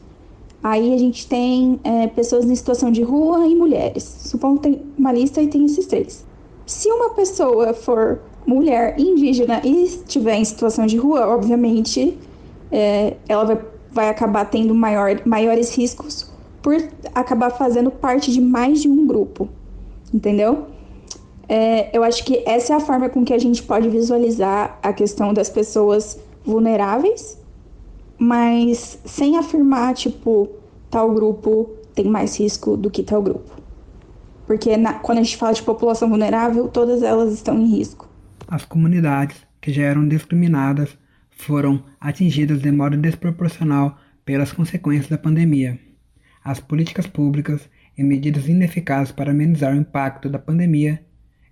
Aí 0.67 0.93
a 0.93 0.99
gente 0.99 1.29
tem 1.29 1.79
é, 1.85 2.09
pessoas 2.09 2.45
em 2.45 2.55
situação 2.57 2.91
de 2.91 3.01
rua 3.01 3.47
e 3.47 3.55
mulheres. 3.55 4.03
Suponho 4.03 4.57
que 4.57 4.63
tem 4.63 4.83
uma 4.99 5.13
lista 5.13 5.41
e 5.41 5.47
tem 5.47 5.65
esses 5.65 5.87
três. 5.87 6.27
Se 6.67 6.91
uma 6.91 7.11
pessoa 7.11 7.73
for 7.73 8.19
mulher 8.45 8.99
indígena 8.99 9.61
e 9.63 9.85
estiver 9.85 10.35
em 10.35 10.45
situação 10.45 10.85
de 10.85 10.97
rua, 10.97 11.25
obviamente 11.29 12.19
é, 12.73 13.15
ela 13.29 13.45
vai, 13.45 13.61
vai 13.93 14.09
acabar 14.09 14.45
tendo 14.47 14.75
maior, 14.75 15.21
maiores 15.25 15.73
riscos 15.73 16.33
por 16.61 16.75
acabar 17.15 17.51
fazendo 17.51 17.89
parte 17.89 18.33
de 18.33 18.41
mais 18.41 18.83
de 18.83 18.89
um 18.89 19.07
grupo, 19.07 19.49
entendeu? 20.13 20.65
É, 21.49 21.97
eu 21.97 22.03
acho 22.03 22.25
que 22.25 22.43
essa 22.45 22.73
é 22.73 22.77
a 22.77 22.81
forma 22.81 23.09
com 23.09 23.25
que 23.25 23.33
a 23.33 23.39
gente 23.39 23.63
pode 23.63 23.89
visualizar 23.89 24.81
a 24.83 24.93
questão 24.93 25.33
das 25.33 25.49
pessoas 25.49 26.19
vulneráveis 26.45 27.39
mas 28.19 28.99
sem 29.05 29.37
afirmar, 29.37 29.95
tipo, 29.95 30.49
tal 30.91 31.13
grupo 31.13 31.71
tem 31.95 32.07
mais 32.07 32.39
risco 32.39 32.77
do 32.77 32.91
que 32.91 33.03
tal 33.03 33.23
grupo. 33.23 33.51
Porque 34.47 34.77
na, 34.77 34.95
quando 34.95 35.19
a 35.19 35.23
gente 35.23 35.37
fala 35.37 35.55
de 35.55 35.63
população 35.63 36.09
vulnerável, 36.09 36.69
todas 36.69 37.03
elas 37.03 37.33
estão 37.33 37.59
em 37.59 37.67
risco. 37.67 38.09
As 38.47 38.65
comunidades 38.65 39.37
que 39.61 39.73
já 39.73 39.83
eram 39.83 40.07
discriminadas 40.07 40.97
foram 41.31 41.83
atingidas 42.01 42.61
de 42.61 42.71
modo 42.71 42.97
desproporcional 42.97 43.99
pelas 44.25 44.53
consequências 44.53 45.09
da 45.09 45.19
pandemia. 45.19 45.79
As 46.45 46.61
políticas 46.61 47.07
públicas 47.07 47.69
e 47.99 48.03
medidas 48.03 48.49
ineficazes 48.49 49.13
para 49.13 49.33
amenizar 49.33 49.75
o 49.75 49.79
impacto 49.79 50.29
da 50.29 50.39
pandemia 50.39 51.05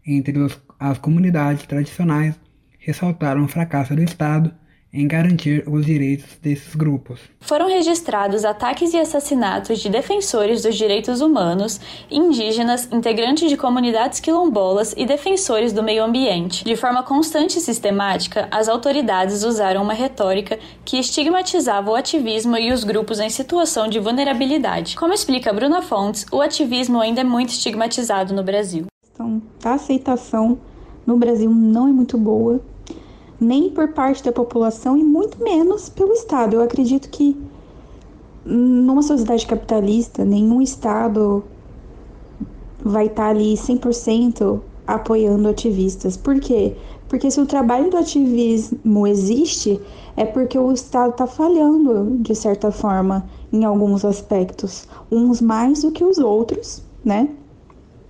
entre 0.06 0.38
os, 0.38 0.60
as 0.78 0.98
comunidades 0.98 1.66
tradicionais 1.66 2.38
ressaltaram 2.78 3.44
o 3.44 3.48
fracasso 3.48 3.94
do 3.96 4.02
Estado 4.02 4.54
em 4.94 5.08
garantir 5.08 5.64
os 5.68 5.84
direitos 5.84 6.38
desses 6.40 6.74
grupos. 6.76 7.18
Foram 7.40 7.68
registrados 7.68 8.44
ataques 8.44 8.94
e 8.94 8.98
assassinatos 8.98 9.80
de 9.80 9.88
defensores 9.88 10.62
dos 10.62 10.76
direitos 10.76 11.20
humanos, 11.20 11.80
indígenas, 12.08 12.88
integrantes 12.92 13.50
de 13.50 13.56
comunidades 13.56 14.20
quilombolas 14.20 14.94
e 14.96 15.04
defensores 15.04 15.72
do 15.72 15.82
meio 15.82 16.04
ambiente. 16.04 16.64
De 16.64 16.76
forma 16.76 17.02
constante 17.02 17.58
e 17.58 17.60
sistemática, 17.60 18.46
as 18.52 18.68
autoridades 18.68 19.42
usaram 19.42 19.82
uma 19.82 19.92
retórica 19.92 20.58
que 20.84 20.98
estigmatizava 20.98 21.90
o 21.90 21.96
ativismo 21.96 22.56
e 22.56 22.72
os 22.72 22.84
grupos 22.84 23.18
em 23.18 23.28
situação 23.28 23.88
de 23.88 23.98
vulnerabilidade. 23.98 24.96
Como 24.96 25.12
explica 25.12 25.52
Bruna 25.52 25.82
Fontes, 25.82 26.24
o 26.30 26.40
ativismo 26.40 27.00
ainda 27.00 27.22
é 27.22 27.24
muito 27.24 27.48
estigmatizado 27.48 28.32
no 28.32 28.44
Brasil. 28.44 28.86
Então, 29.12 29.42
a 29.64 29.74
aceitação 29.74 30.58
no 31.04 31.16
Brasil 31.16 31.50
não 31.50 31.88
é 31.88 31.92
muito 31.92 32.16
boa 32.16 32.60
nem 33.40 33.70
por 33.70 33.88
parte 33.88 34.22
da 34.22 34.32
população 34.32 34.96
e 34.96 35.02
muito 35.02 35.42
menos 35.42 35.88
pelo 35.88 36.12
Estado. 36.12 36.56
Eu 36.56 36.62
acredito 36.62 37.08
que 37.08 37.36
numa 38.44 39.02
sociedade 39.02 39.46
capitalista, 39.46 40.24
nenhum 40.24 40.60
Estado 40.60 41.42
vai 42.84 43.06
estar 43.06 43.28
ali 43.28 43.54
100% 43.54 44.60
apoiando 44.86 45.48
ativistas. 45.48 46.16
Por 46.16 46.38
quê? 46.38 46.76
Porque 47.08 47.30
se 47.30 47.40
o 47.40 47.46
trabalho 47.46 47.90
do 47.90 47.96
ativismo 47.96 49.06
existe, 49.06 49.80
é 50.16 50.24
porque 50.24 50.58
o 50.58 50.72
Estado 50.72 51.10
está 51.10 51.26
falhando, 51.26 52.18
de 52.20 52.34
certa 52.34 52.70
forma, 52.70 53.24
em 53.52 53.64
alguns 53.64 54.04
aspectos, 54.04 54.86
uns 55.10 55.40
mais 55.40 55.82
do 55.82 55.90
que 55.90 56.04
os 56.04 56.18
outros, 56.18 56.82
né? 57.04 57.28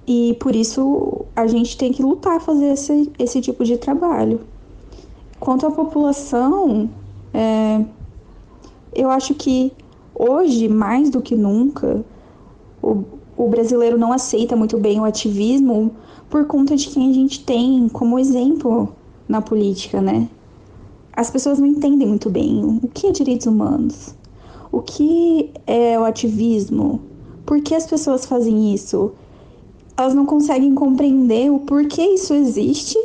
E 0.07 0.37
por 0.41 0.55
isso 0.55 1.25
a 1.35 1.47
gente 1.47 1.77
tem 1.79 1.93
que 1.93 2.03
lutar 2.03 2.41
fazer 2.41 2.73
esse, 2.73 3.11
esse 3.19 3.41
tipo 3.41 3.65
de 3.65 3.77
trabalho. 3.79 4.41
Quanto 5.45 5.67
à 5.67 5.71
população, 5.71 6.89
é, 7.35 7.85
eu 8.95 9.11
acho 9.11 9.35
que 9.35 9.75
hoje, 10.15 10.71
mais 10.71 11.11
do 11.11 11.21
que 11.21 11.37
nunca, 11.37 12.03
o, 12.83 13.05
o 13.37 13.47
brasileiro 13.51 13.99
não 13.99 14.11
aceita 14.11 14.57
muito 14.57 14.79
bem 14.79 14.99
o 14.99 15.05
ativismo 15.05 15.91
por 16.31 16.47
conta 16.47 16.75
de 16.75 16.89
quem 16.89 17.11
a 17.11 17.13
gente 17.13 17.45
tem 17.45 17.91
como 17.91 18.19
exemplo 18.19 18.89
na 19.29 19.43
política, 19.43 20.01
né? 20.01 20.31
As 21.13 21.29
pessoas 21.29 21.59
não 21.59 21.67
entendem 21.67 22.09
muito 22.09 22.31
bem 22.31 22.81
o 22.83 22.89
que 22.89 23.09
é 23.09 23.13
direitos 23.13 23.47
humanos, 23.47 24.15
o 24.73 24.81
que 24.81 25.51
é 25.67 26.01
o 26.01 26.07
ativismo, 26.07 27.03
por 27.45 27.61
que 27.61 27.75
as 27.75 27.87
pessoas 27.87 28.25
fazem 28.25 28.73
isso. 28.73 29.13
Elas 29.95 30.15
não 30.15 30.25
conseguem 30.25 30.75
compreender 30.75 31.53
o 31.53 31.59
porquê 31.59 32.01
isso 32.01 32.33
existe 32.33 32.97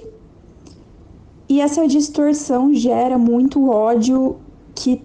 e 1.50 1.60
essa 1.60 1.88
distorção 1.88 2.74
gera 2.74 3.18
muito 3.18 3.70
ódio 3.70 4.38
que 4.76 5.02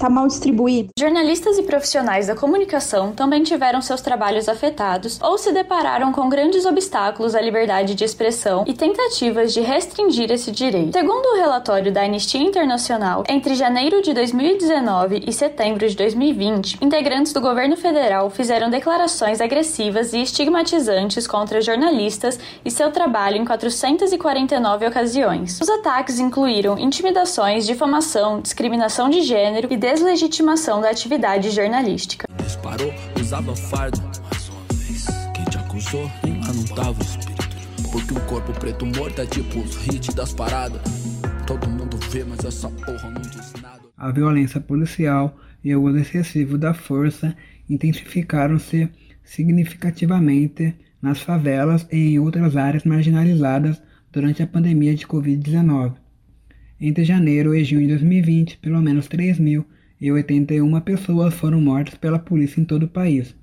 tá 0.00 0.08
mal 0.08 0.26
distribuído. 0.26 0.88
Jornalistas 0.98 1.58
e 1.58 1.62
profissionais 1.62 2.26
da 2.26 2.34
comunicação 2.34 3.12
também 3.12 3.42
tiveram 3.42 3.82
seus 3.82 4.00
trabalhos 4.00 4.48
afetados 4.48 5.20
ou 5.20 5.36
se 5.36 5.52
depararam 5.52 6.10
com 6.10 6.26
grandes 6.30 6.64
obstáculos 6.64 7.34
à 7.34 7.40
liberdade 7.40 7.94
de 7.94 8.02
expressão 8.02 8.64
e 8.66 8.72
tentativas 8.72 9.52
de 9.52 9.60
restringir 9.60 10.32
esse 10.32 10.50
direito. 10.50 10.94
Segundo 10.94 11.26
o 11.26 11.36
relatório 11.36 11.92
da 11.92 12.02
Anistia 12.02 12.40
Internacional, 12.40 13.24
entre 13.28 13.54
janeiro 13.54 14.00
de 14.00 14.14
2019 14.14 15.24
e 15.26 15.32
setembro 15.34 15.86
de 15.86 15.94
2020, 15.94 16.78
integrantes 16.80 17.34
do 17.34 17.40
governo 17.40 17.76
federal 17.76 18.30
fizeram 18.30 18.70
declarações 18.70 19.38
agressivas 19.38 20.14
e 20.14 20.22
estigmatizantes 20.22 21.26
contra 21.26 21.60
jornalistas 21.60 22.40
e 22.64 22.70
seu 22.70 22.90
trabalho 22.90 23.36
em 23.36 23.44
449 23.44 24.86
ocasiões. 24.86 25.60
Os 25.60 25.68
ataques 25.68 26.18
incluíram 26.18 26.78
intimidações, 26.78 27.66
difamação, 27.66 28.40
discriminação 28.40 29.10
de 29.10 29.20
gênero 29.20 29.68
e 29.70 29.76
deslegitimação 29.92 30.80
da 30.80 30.90
atividade 30.90 31.50
jornalística. 31.50 32.26
Disparou, 32.42 32.92
usava 33.20 33.56
fardo. 33.56 34.00
Mais 34.00 34.48
uma 34.48 34.60
vez, 34.72 35.06
quem 35.34 35.44
te 35.46 35.58
acusou 35.58 36.10
nem 36.22 36.40
lá 36.40 36.52
não 36.52 36.64
tava 36.64 36.98
o 36.98 37.02
espírito. 37.02 37.90
Porque 37.90 38.14
um 38.14 38.20
corpo 38.20 38.52
preto 38.52 38.86
morto 38.86 39.20
é 39.20 39.26
tipo 39.26 39.58
os 39.58 39.86
hits 39.88 40.14
das 40.14 40.32
paradas. 40.32 40.80
Todo 41.46 41.68
mundo 41.68 41.96
vê, 42.10 42.22
mas 42.22 42.44
essa 42.44 42.68
porra 42.68 43.10
não 43.10 43.22
diz 43.22 43.52
nada. 43.60 43.80
A 43.98 44.12
violência 44.12 44.60
policial 44.60 45.36
e 45.64 45.74
o 45.74 45.82
uso 45.82 45.98
excessivo 45.98 46.56
da 46.56 46.72
força 46.72 47.36
intensificaram-se 47.68 48.88
significativamente 49.24 50.74
nas 51.02 51.20
favelas 51.20 51.86
e 51.90 52.14
em 52.14 52.18
outras 52.18 52.56
áreas 52.56 52.84
marginalizadas 52.84 53.82
durante 54.12 54.42
a 54.42 54.46
pandemia 54.46 54.94
de 54.94 55.06
Covid-19. 55.06 55.94
Entre 56.80 57.04
janeiro 57.04 57.54
e 57.54 57.62
junho 57.64 57.82
de 57.82 57.88
2020, 57.88 58.58
pelo 58.58 58.80
menos 58.80 59.06
3.081 60.00 60.82
pessoas 60.82 61.34
foram 61.34 61.60
mortas 61.60 61.94
pela 61.94 62.18
polícia 62.18 62.58
em 62.60 62.64
todo 62.64 62.84
o 62.84 62.88
país, 62.88 63.34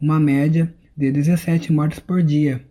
uma 0.00 0.18
média 0.18 0.74
de 0.96 1.12
17 1.12 1.70
mortes 1.72 1.98
por 1.98 2.22
dia, 2.22 2.64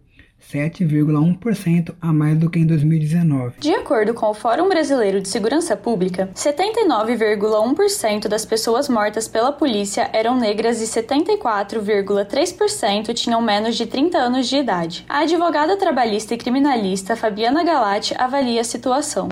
7,1% 0.52 1.94
a 2.02 2.14
mais 2.14 2.38
do 2.38 2.50
que 2.50 2.60
em 2.60 2.66
2019. 2.66 3.60
De 3.60 3.74
acordo 3.74 4.14
com 4.14 4.26
o 4.28 4.34
Fórum 4.34 4.68
Brasileiro 4.68 5.22
de 5.22 5.28
Segurança 5.28 5.78
Pública, 5.78 6.30
79,1% 6.36 8.28
das 8.28 8.46
pessoas 8.46 8.90
mortas 8.90 9.28
pela 9.28 9.52
polícia 9.52 10.10
eram 10.14 10.40
negras 10.40 10.82
e 10.82 10.86
74,3% 10.86 13.14
tinham 13.14 13.42
menos 13.42 13.76
de 13.76 13.86
30 13.86 14.18
anos 14.18 14.48
de 14.48 14.56
idade. 14.58 15.06
A 15.08 15.20
advogada 15.20 15.78
trabalhista 15.78 16.34
e 16.34 16.38
criminalista 16.38 17.16
Fabiana 17.16 17.64
Galati 17.64 18.16
avalia 18.18 18.62
a 18.62 18.64
situação. 18.64 19.30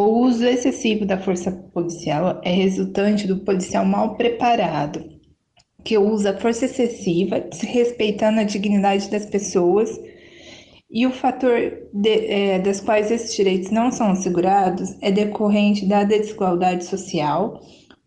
O 0.00 0.22
uso 0.22 0.46
excessivo 0.46 1.04
da 1.04 1.18
força 1.18 1.52
policial 1.52 2.40
é 2.42 2.50
resultante 2.50 3.26
do 3.26 3.40
policial 3.40 3.84
mal 3.84 4.16
preparado, 4.16 5.04
que 5.84 5.98
usa 5.98 6.38
força 6.38 6.64
excessiva, 6.64 7.38
desrespeitando 7.38 8.40
a 8.40 8.44
dignidade 8.44 9.10
das 9.10 9.26
pessoas, 9.26 10.00
e 10.90 11.06
o 11.06 11.10
fator 11.10 11.52
de, 11.92 12.32
é, 12.32 12.58
das 12.60 12.80
quais 12.80 13.10
esses 13.10 13.36
direitos 13.36 13.70
não 13.70 13.92
são 13.92 14.12
assegurados 14.12 14.96
é 15.02 15.12
decorrente 15.12 15.84
da 15.84 16.02
desigualdade 16.02 16.84
social, 16.84 17.60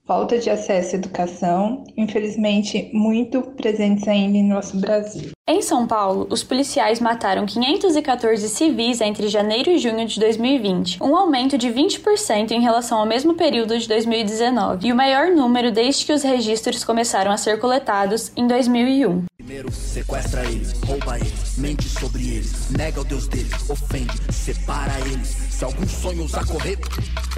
falta 0.03 0.39
de 0.39 0.49
acesso 0.49 0.95
à 0.95 0.97
educação, 0.97 1.83
infelizmente 1.95 2.89
muito 2.91 3.43
presentes 3.51 4.07
ainda 4.07 4.39
em 4.39 4.47
nosso 4.47 4.81
Brasil. 4.81 5.29
Em 5.45 5.61
São 5.61 5.85
Paulo, 5.85 6.25
os 6.29 6.41
policiais 6.41 7.01
mataram 7.01 7.45
514 7.45 8.47
civis 8.47 9.01
entre 9.01 9.27
janeiro 9.27 9.69
e 9.71 9.77
junho 9.77 10.07
de 10.07 10.17
2020, 10.17 11.03
um 11.03 11.17
aumento 11.17 11.57
de 11.57 11.67
20% 11.67 12.51
em 12.51 12.61
relação 12.61 12.99
ao 12.99 13.05
mesmo 13.05 13.33
período 13.33 13.77
de 13.77 13.85
2019, 13.89 14.87
e 14.87 14.93
o 14.93 14.95
maior 14.95 15.31
número 15.31 15.69
desde 15.69 16.05
que 16.05 16.13
os 16.13 16.23
registros 16.23 16.85
começaram 16.85 17.29
a 17.29 17.35
ser 17.35 17.59
coletados 17.59 18.31
em 18.37 18.47
2001. 18.47 19.25
Primeiro 19.35 19.69
sequestra 19.69 20.45
eles, 20.45 20.71
rouba 20.87 21.19
eles, 21.19 21.57
mente 21.57 21.89
sobre 21.89 22.21
eles, 22.21 22.69
nega 22.69 23.01
o 23.01 23.03
Deus 23.03 23.27
deles, 23.27 23.69
ofende, 23.69 24.13
separa 24.31 24.97
eles. 25.01 25.27
Se 25.27 25.65
algum 25.65 25.85
sonho 25.85 26.23
usar 26.23 26.47
correr, 26.47 26.79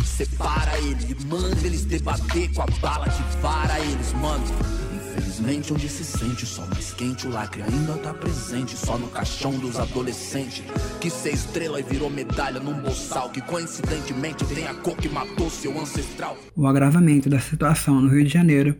separa 0.06 0.78
ele 0.78 1.18
manda 1.26 1.66
eles 1.66 1.84
debater 1.86 2.54
com 2.54 2.62
a 2.62 2.68
bala 2.80 3.06
que 3.06 3.38
vara 3.42 3.80
eles, 3.80 4.14
mano. 4.14 4.85
Infelizmente, 5.18 5.72
onde 5.72 5.88
se 5.88 6.04
sente 6.04 6.44
o 6.44 6.68
mais 6.68 6.94
quente, 6.94 7.26
o 7.26 7.30
lacre 7.30 7.62
ainda 7.62 7.94
tá 7.94 8.14
presente 8.14 8.76
só 8.76 8.98
no 8.98 9.08
caixão 9.08 9.58
dos 9.58 9.80
adolescentes. 9.80 10.64
Que 11.00 11.08
estrela 11.08 11.80
e 11.80 11.84
virou 11.84 12.10
medalha 12.10 12.60
num 12.60 12.74
bolsal 12.82 13.30
que 13.30 13.42
coincidentemente 13.42 14.46
tem 14.46 14.68
a 14.68 14.74
cor 14.74 14.98
que 14.98 15.08
matou 15.08 15.50
seu 15.50 15.80
ancestral. 15.80 16.38
O 16.54 16.68
agravamento 16.68 17.30
da 17.30 17.40
situação 17.40 18.02
no 18.02 18.10
Rio 18.10 18.26
de 18.26 18.34
Janeiro 18.34 18.76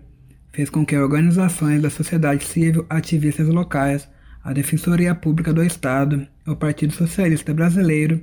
fez 0.52 0.70
com 0.70 0.86
que 0.86 0.98
organizações 0.98 1.82
da 1.82 1.90
sociedade 1.90 2.44
civil, 2.44 2.86
ativistas 2.90 3.48
locais, 3.48 4.08
a 4.44 4.52
Defensoria 4.52 5.16
Pública 5.16 5.54
do 5.54 5.64
Estado, 5.64 6.28
o 6.46 6.56
Partido 6.56 6.94
Socialista 6.94 7.54
Brasileiro 7.54 8.22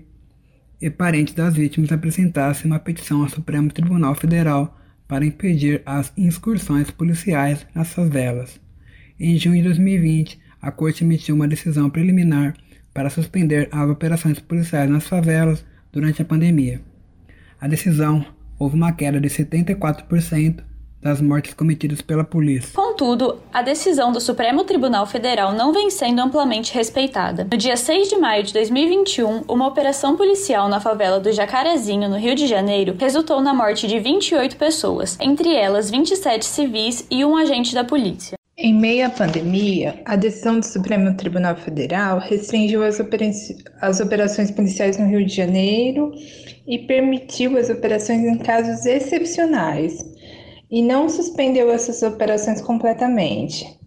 e 0.81 0.91
parentes 0.91 1.33
das 1.33 1.55
vítimas 1.55 1.91
apresentassem 1.91 2.71
uma 2.71 2.79
petição 2.79 3.23
ao 3.23 3.29
Supremo 3.31 3.73
Tribunal 3.73 4.15
Federal 4.15 4.79
para 5.13 5.27
impedir 5.27 5.83
as 5.85 6.11
incursões 6.17 6.91
policiais 6.91 7.67
nas 7.75 7.93
favelas. 7.93 8.59
Em 9.21 9.37
junho 9.37 9.59
de 9.59 9.65
2020, 9.65 10.41
a 10.59 10.73
Corte 10.73 11.05
emitiu 11.05 11.35
uma 11.35 11.47
decisão 11.47 11.91
preliminar 11.91 12.55
para 12.95 13.11
suspender 13.11 13.69
as 13.71 13.91
operações 13.91 14.39
policiais 14.39 14.89
nas 14.89 15.07
favelas 15.07 15.67
durante 15.93 16.23
a 16.23 16.25
pandemia. 16.25 16.81
A 17.61 17.69
decisão 17.69 18.25
houve 18.59 18.75
uma 18.75 18.91
queda 18.95 19.21
de 19.21 19.29
74% 19.29 20.65
das 21.03 21.21
mortes 21.21 21.53
cometidas 21.53 22.01
pela 22.01 22.23
polícia. 22.23 22.71
Contudo, 22.75 23.41
a 23.53 23.61
decisão 23.61 24.13
do 24.13 24.21
Supremo 24.21 24.65
Tribunal 24.65 25.05
Federal 25.07 25.53
não 25.53 25.73
vem 25.73 25.91
sendo 25.91 26.21
amplamente 26.21 26.73
respeitada. 26.73 27.49
No 27.51 27.57
dia 27.57 27.77
6 27.77 28.09
de 28.09 28.17
maio 28.17 28.45
de 28.45 28.53
2021, 28.53 29.43
uma 29.49 29.67
operação 29.67 30.17
policial 30.17 30.69
na 30.69 30.81
favela 30.81 31.19
do 31.19 31.33
Jacarezinho, 31.33 32.09
no 32.09 32.17
Rio 32.17 32.35
de 32.35 32.47
Janeiro, 32.47 32.95
resultou 32.99 33.41
na 33.41 33.53
morte 33.53 33.87
de 33.87 33.99
28 33.99 34.57
pessoas, 34.57 35.19
entre 35.21 35.53
elas 35.55 35.91
27 35.91 36.45
civis 36.45 37.05
e 37.11 37.25
um 37.25 37.37
agente 37.37 37.75
da 37.75 37.83
polícia. 37.83 38.37
Em 38.57 38.75
meio 38.75 39.07
à 39.07 39.11
pandemia, 39.11 40.01
a 40.05 40.15
decisão 40.15 40.61
do 40.61 40.65
Supremo 40.65 41.17
Tribunal 41.17 41.57
Federal 41.57 42.19
restringiu 42.19 42.85
as, 42.85 43.01
opera 43.01 43.29
as 43.81 43.99
operações 43.99 44.51
policiais 44.51 44.99
no 44.99 45.07
Rio 45.07 45.25
de 45.25 45.35
Janeiro 45.35 46.13
e 46.67 46.79
permitiu 46.81 47.57
as 47.57 47.71
operações 47.71 48.23
em 48.23 48.39
casos 48.39 48.85
excepcionais, 48.87 49.99
e 50.73 50.81
não 50.81 51.07
suspendeu 51.07 51.71
essas 51.71 52.03
operações 52.03 52.63
completamente. 52.63 53.79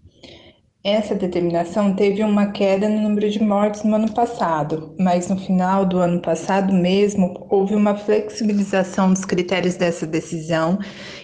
Essa 0.84 1.16
determinação 1.16 1.96
teve 1.96 2.22
uma 2.22 2.52
queda 2.52 2.88
no 2.88 3.00
número 3.00 3.28
de 3.28 3.42
mortes 3.42 3.82
no 3.82 3.96
ano 3.96 4.12
passado, 4.12 4.94
mas 4.96 5.28
no 5.28 5.36
final 5.36 5.84
do 5.84 5.98
ano 5.98 6.22
passado 6.22 6.72
mesmo 6.72 7.44
houve 7.50 7.74
uma 7.74 7.96
flexibilização 7.96 9.12
dos 9.12 9.24
critérios 9.24 9.74
dessa 9.74 10.06
decisão 10.06 10.78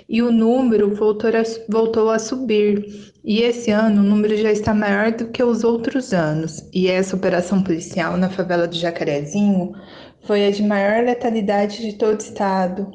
e 0.09 0.21
o 0.21 0.33
número 0.33 0.93
voltou 0.97 1.31
a, 1.31 1.43
voltou 1.69 2.11
a 2.11 2.19
subir. 2.19 3.13
E 3.25 3.41
esse 3.43 3.71
ano 3.71 4.03
o 4.03 4.05
número 4.05 4.37
já 4.37 4.51
está 4.51 4.75
maior 4.75 5.13
do 5.13 5.29
que 5.29 5.45
os 5.45 5.63
outros 5.63 6.13
anos. 6.13 6.69
E 6.75 6.89
essa 6.89 7.15
operação 7.15 7.63
policial 7.63 8.17
na 8.17 8.29
favela 8.29 8.67
do 8.67 8.75
Jacarezinho 8.75 9.71
foi 10.23 10.45
a 10.45 10.51
de 10.51 10.65
maior 10.65 11.05
letalidade 11.05 11.83
de 11.83 11.93
todo 11.93 12.17
o 12.17 12.19
estado, 12.19 12.91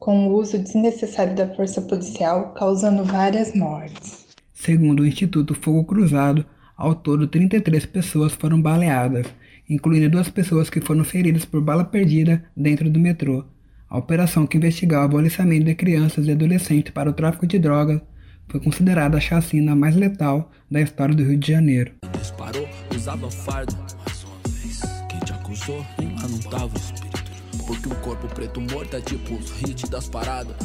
com 0.00 0.26
o 0.26 0.34
uso 0.34 0.58
desnecessário 0.58 1.36
da 1.36 1.46
força 1.54 1.82
policial, 1.82 2.54
causando 2.54 3.04
várias 3.04 3.54
mortes. 3.54 4.26
Segundo 4.54 5.00
o 5.00 5.06
Instituto 5.06 5.54
Fogo 5.54 5.84
Cruzado, 5.84 6.44
ao 6.74 6.94
todo 6.94 7.28
33 7.28 7.84
pessoas 7.84 8.32
foram 8.32 8.60
baleadas, 8.60 9.26
incluindo 9.68 10.08
duas 10.08 10.30
pessoas 10.30 10.70
que 10.70 10.80
foram 10.80 11.04
feridas 11.04 11.44
por 11.44 11.60
bala 11.60 11.84
perdida 11.84 12.42
dentro 12.56 12.88
do 12.88 12.98
metrô. 12.98 13.44
A 13.90 13.98
operação 13.98 14.46
que 14.46 14.56
investigava 14.56 15.14
o 15.14 15.18
aliciamento 15.18 15.66
de 15.66 15.74
crianças 15.74 16.26
e 16.26 16.32
adolescentes 16.32 16.92
para 16.92 17.10
o 17.10 17.12
tráfico 17.12 17.46
de 17.46 17.58
drogas 17.58 18.00
foi 18.48 18.58
considerada 18.58 19.18
a 19.18 19.20
chacina 19.20 19.76
mais 19.76 19.94
letal 19.94 20.50
da 20.70 20.80
história 20.80 21.14
do 21.14 21.22
Rio 21.22 21.36
de 21.36 21.52
Janeiro. 21.52 21.92
Disparou, 22.18 22.66
usava 22.96 23.30
fardo. 23.30 23.76
Mais 24.06 24.24
uma 24.24 24.36
vez, 24.48 24.80
quem 25.10 25.20
te 25.20 25.32
acusou 25.32 25.84
nem 25.98 26.08
lá 26.16 26.26
não 26.26 26.38
tava. 26.38 26.99
Porque 27.70 27.88
um 27.88 27.94
corpo 28.02 28.26
preto 28.26 28.60
morto 28.60 28.96
é 28.96 29.00
tipo 29.00 29.32
os 29.32 29.62
hits 29.62 29.88
das 29.88 30.08
paradas. 30.08 30.56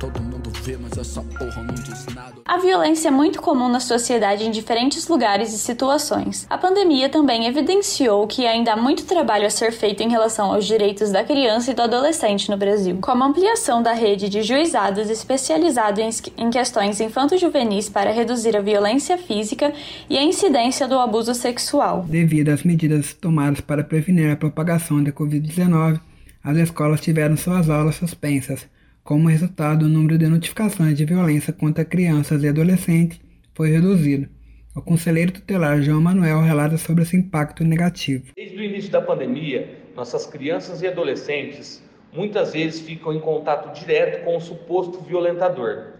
Todo 0.00 0.18
mundo 0.22 0.50
vê, 0.62 0.78
mas 0.78 0.96
essa 0.96 1.20
porra 1.20 1.62
não 1.62 1.74
diz 1.74 2.06
nada. 2.14 2.36
A 2.42 2.56
violência 2.56 3.08
é 3.08 3.10
muito 3.10 3.42
comum 3.42 3.68
na 3.68 3.80
sociedade 3.80 4.44
em 4.44 4.50
diferentes 4.50 5.08
lugares 5.08 5.52
e 5.52 5.58
situações. 5.58 6.46
A 6.48 6.56
pandemia 6.56 7.10
também 7.10 7.46
evidenciou 7.46 8.26
que 8.26 8.46
ainda 8.46 8.72
há 8.72 8.76
muito 8.76 9.04
trabalho 9.04 9.46
a 9.46 9.50
ser 9.50 9.72
feito 9.72 10.02
em 10.02 10.08
relação 10.08 10.50
aos 10.50 10.64
direitos 10.64 11.10
da 11.10 11.22
criança 11.22 11.70
e 11.72 11.74
do 11.74 11.82
adolescente 11.82 12.50
no 12.50 12.56
Brasil, 12.56 12.96
como 13.02 13.24
a 13.24 13.26
ampliação 13.26 13.82
da 13.82 13.92
rede 13.92 14.30
de 14.30 14.42
juizados 14.42 15.10
especializados 15.10 16.22
em 16.34 16.48
questões 16.48 16.98
infanto-juvenis 16.98 17.90
para 17.90 18.10
reduzir 18.10 18.56
a 18.56 18.62
violência 18.62 19.18
física 19.18 19.74
e 20.08 20.16
a 20.16 20.22
incidência 20.22 20.88
do 20.88 20.98
abuso 20.98 21.34
sexual. 21.34 22.06
Devido 22.08 22.48
às 22.48 22.62
medidas 22.62 23.12
tomadas 23.12 23.60
para 23.60 23.84
prevenir 23.84 24.30
a 24.32 24.36
propagação 24.36 25.04
da 25.04 25.12
Covid-19, 25.12 26.00
as 26.42 26.56
escolas 26.56 27.00
tiveram 27.00 27.36
suas 27.36 27.68
aulas 27.68 27.96
suspensas, 27.96 28.68
Como 29.08 29.28
resultado, 29.28 29.86
o 29.86 29.88
número 29.88 30.18
de 30.18 30.26
notificações 30.26 30.94
de 30.94 31.06
violência 31.06 31.50
contra 31.50 31.82
crianças 31.82 32.42
e 32.42 32.48
adolescentes 32.48 33.18
foi 33.54 33.70
reduzido. 33.70 34.28
O 34.76 34.82
conselheiro 34.82 35.32
tutelar 35.32 35.80
João 35.80 35.98
Manuel 35.98 36.42
relata 36.42 36.76
sobre 36.76 37.04
esse 37.04 37.16
impacto 37.16 37.64
negativo. 37.64 38.32
Desde 38.36 38.58
o 38.58 38.62
início 38.62 38.90
da 38.90 39.00
pandemia, 39.00 39.78
nossas 39.96 40.26
crianças 40.26 40.82
e 40.82 40.86
adolescentes 40.86 41.82
muitas 42.12 42.52
vezes 42.52 42.80
ficam 42.80 43.14
em 43.14 43.18
contato 43.18 43.72
direto 43.80 44.24
com 44.26 44.36
o 44.36 44.40
suposto 44.40 45.00
violentador. 45.00 45.94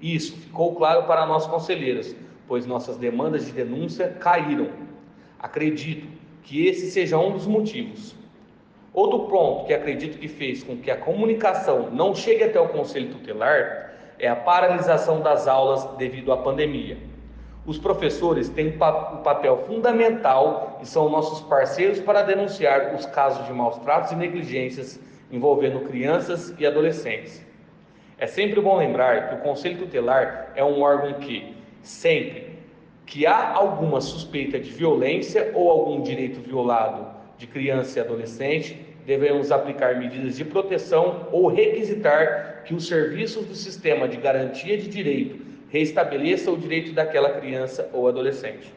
Isso 0.00 0.36
ficou 0.36 0.76
claro 0.76 1.08
para 1.08 1.26
nós 1.26 1.46
conselheiros, 1.48 2.14
pois 2.46 2.66
nossas 2.66 2.96
demandas 2.96 3.46
de 3.46 3.52
denúncia 3.52 4.08
caíram. 4.08 4.68
Acredito 5.40 6.06
que 6.44 6.66
esse 6.68 6.88
seja 6.88 7.18
um 7.18 7.32
dos 7.32 7.48
motivos. 7.48 8.14
Outro 8.94 9.26
ponto 9.26 9.66
que 9.66 9.74
acredito 9.74 10.18
que 10.18 10.28
fez 10.28 10.62
com 10.62 10.76
que 10.76 10.88
a 10.88 10.96
comunicação 10.96 11.90
não 11.90 12.14
chegue 12.14 12.44
até 12.44 12.60
o 12.60 12.68
conselho 12.68 13.10
tutelar 13.10 13.92
é 14.20 14.28
a 14.28 14.36
paralisação 14.36 15.20
das 15.20 15.48
aulas 15.48 15.84
devido 15.96 16.32
à 16.32 16.36
pandemia. 16.36 16.96
Os 17.66 17.76
professores 17.76 18.48
têm 18.48 18.68
um 18.68 18.78
papel 18.78 19.64
fundamental 19.66 20.78
e 20.80 20.86
são 20.86 21.08
nossos 21.08 21.40
parceiros 21.40 21.98
para 21.98 22.22
denunciar 22.22 22.94
os 22.94 23.04
casos 23.06 23.44
de 23.46 23.52
maus 23.52 23.78
tratos 23.78 24.12
e 24.12 24.16
negligências 24.16 25.00
envolvendo 25.32 25.80
crianças 25.80 26.54
e 26.56 26.64
adolescentes. 26.64 27.44
É 28.16 28.28
sempre 28.28 28.60
bom 28.60 28.76
lembrar 28.76 29.28
que 29.28 29.34
o 29.34 29.38
Conselho 29.38 29.78
Tutelar 29.78 30.52
é 30.54 30.62
um 30.62 30.80
órgão 30.80 31.14
que, 31.14 31.56
sempre 31.82 32.60
que 33.04 33.26
há 33.26 33.54
alguma 33.54 34.00
suspeita 34.00 34.60
de 34.60 34.70
violência 34.70 35.50
ou 35.52 35.68
algum 35.68 36.00
direito 36.00 36.40
violado 36.40 37.12
de 37.36 37.46
criança 37.46 37.98
e 37.98 38.02
adolescente, 38.02 38.83
devemos 39.06 39.52
aplicar 39.52 39.98
medidas 39.98 40.36
de 40.36 40.44
proteção 40.44 41.28
ou 41.30 41.48
requisitar 41.48 42.62
que 42.64 42.74
os 42.74 42.86
serviços 42.86 43.46
do 43.46 43.54
sistema 43.54 44.08
de 44.08 44.16
garantia 44.16 44.76
de 44.78 44.88
direito 44.88 45.44
restabeleça 45.68 46.50
o 46.50 46.56
direito 46.56 46.92
daquela 46.92 47.30
criança 47.30 47.88
ou 47.92 48.08
adolescente. 48.08 48.72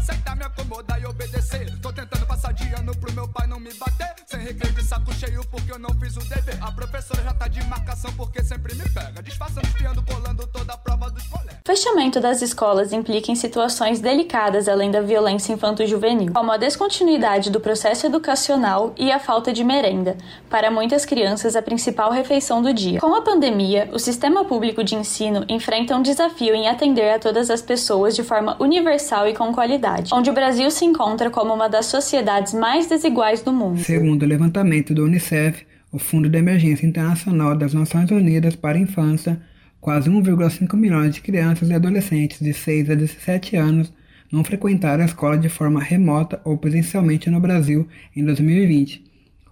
Aceitar, 0.00 0.34
me 0.34 0.44
acomodar 0.44 1.00
e 1.00 1.06
obedecer? 1.06 1.78
Tô 1.80 1.92
tentando 1.92 2.26
passar 2.26 2.52
de 2.52 2.72
ano 2.74 2.96
pro 2.96 3.12
meu 3.12 3.28
pai 3.28 3.46
não 3.46 3.60
me 3.60 3.72
bater. 3.74 4.14
Sem 4.26 4.44
de 4.44 4.84
saco 4.84 5.12
cheio 5.12 5.44
porque 5.50 5.70
eu 5.72 5.78
não 5.78 5.90
fiz 6.00 6.16
o 6.16 6.20
dever. 6.20 6.58
A 6.60 6.72
professora 6.72 7.22
já 7.22 7.34
tá 7.34 7.46
de 7.48 7.62
marcação 7.64 8.12
porque 8.14 8.42
sempre 8.42 8.74
me 8.74 8.88
pega. 8.88 9.22
Disfarçando, 9.22 9.66
espiando, 9.66 10.02
colando 10.02 10.46
toda 10.46 10.72
a 10.72 10.78
prova 10.78 11.10
dos 11.10 11.26
colegas. 11.26 11.60
Fechamento 11.66 12.20
das 12.20 12.40
escolas 12.40 12.92
implica 12.92 13.30
em 13.30 13.34
situações 13.34 14.00
delicadas 14.00 14.68
além 14.68 14.90
da 14.90 15.00
violência 15.00 15.52
infanto-juvenil, 15.52 16.32
como 16.32 16.50
a 16.50 16.56
descontinuidade 16.56 17.50
do 17.50 17.60
processo 17.60 18.06
educacional 18.06 18.94
e 18.96 19.12
a 19.12 19.18
falta 19.18 19.52
de 19.52 19.62
merenda, 19.62 20.16
para 20.48 20.70
muitas 20.70 21.04
crianças 21.04 21.54
a 21.54 21.62
principal 21.62 22.10
refeição 22.10 22.62
do 22.62 22.72
dia. 22.72 23.00
Com 23.00 23.14
a 23.14 23.22
pandemia, 23.22 23.88
o 23.92 23.98
sistema 23.98 24.44
público 24.44 24.82
de 24.82 24.94
ensino 24.94 25.44
enfrenta 25.48 25.94
um 25.94 26.02
desafio 26.02 26.54
em 26.54 26.66
atender 26.66 27.10
a 27.10 27.18
todas 27.18 27.50
as 27.50 27.60
pessoas 27.60 28.16
de 28.16 28.22
forma 28.22 28.56
universal 28.58 29.28
e 29.28 29.34
com 29.34 29.52
qualidade, 29.52 29.89
onde 30.12 30.30
o 30.30 30.32
Brasil 30.32 30.70
se 30.70 30.84
encontra 30.84 31.30
como 31.30 31.54
uma 31.54 31.68
das 31.68 31.86
sociedades 31.86 32.54
mais 32.54 32.86
desiguais 32.86 33.42
do 33.42 33.52
mundo. 33.52 33.80
Segundo 33.80 34.22
o 34.22 34.26
levantamento 34.26 34.94
do 34.94 35.04
Unicef, 35.04 35.66
o 35.92 35.98
Fundo 35.98 36.28
de 36.28 36.38
Emergência 36.38 36.86
Internacional 36.86 37.56
das 37.56 37.74
Nações 37.74 38.10
Unidas 38.10 38.54
para 38.54 38.78
a 38.78 38.80
Infância, 38.80 39.40
quase 39.80 40.10
1,5 40.10 40.76
milhões 40.76 41.14
de 41.14 41.20
crianças 41.20 41.68
e 41.68 41.74
adolescentes 41.74 42.40
de 42.40 42.52
6 42.52 42.90
a 42.90 42.94
17 42.94 43.56
anos 43.56 43.92
não 44.30 44.44
frequentaram 44.44 45.02
a 45.02 45.06
escola 45.06 45.36
de 45.36 45.48
forma 45.48 45.80
remota 45.80 46.40
ou 46.44 46.56
presencialmente 46.56 47.28
no 47.28 47.40
Brasil 47.40 47.88
em 48.14 48.24
2020. 48.24 49.04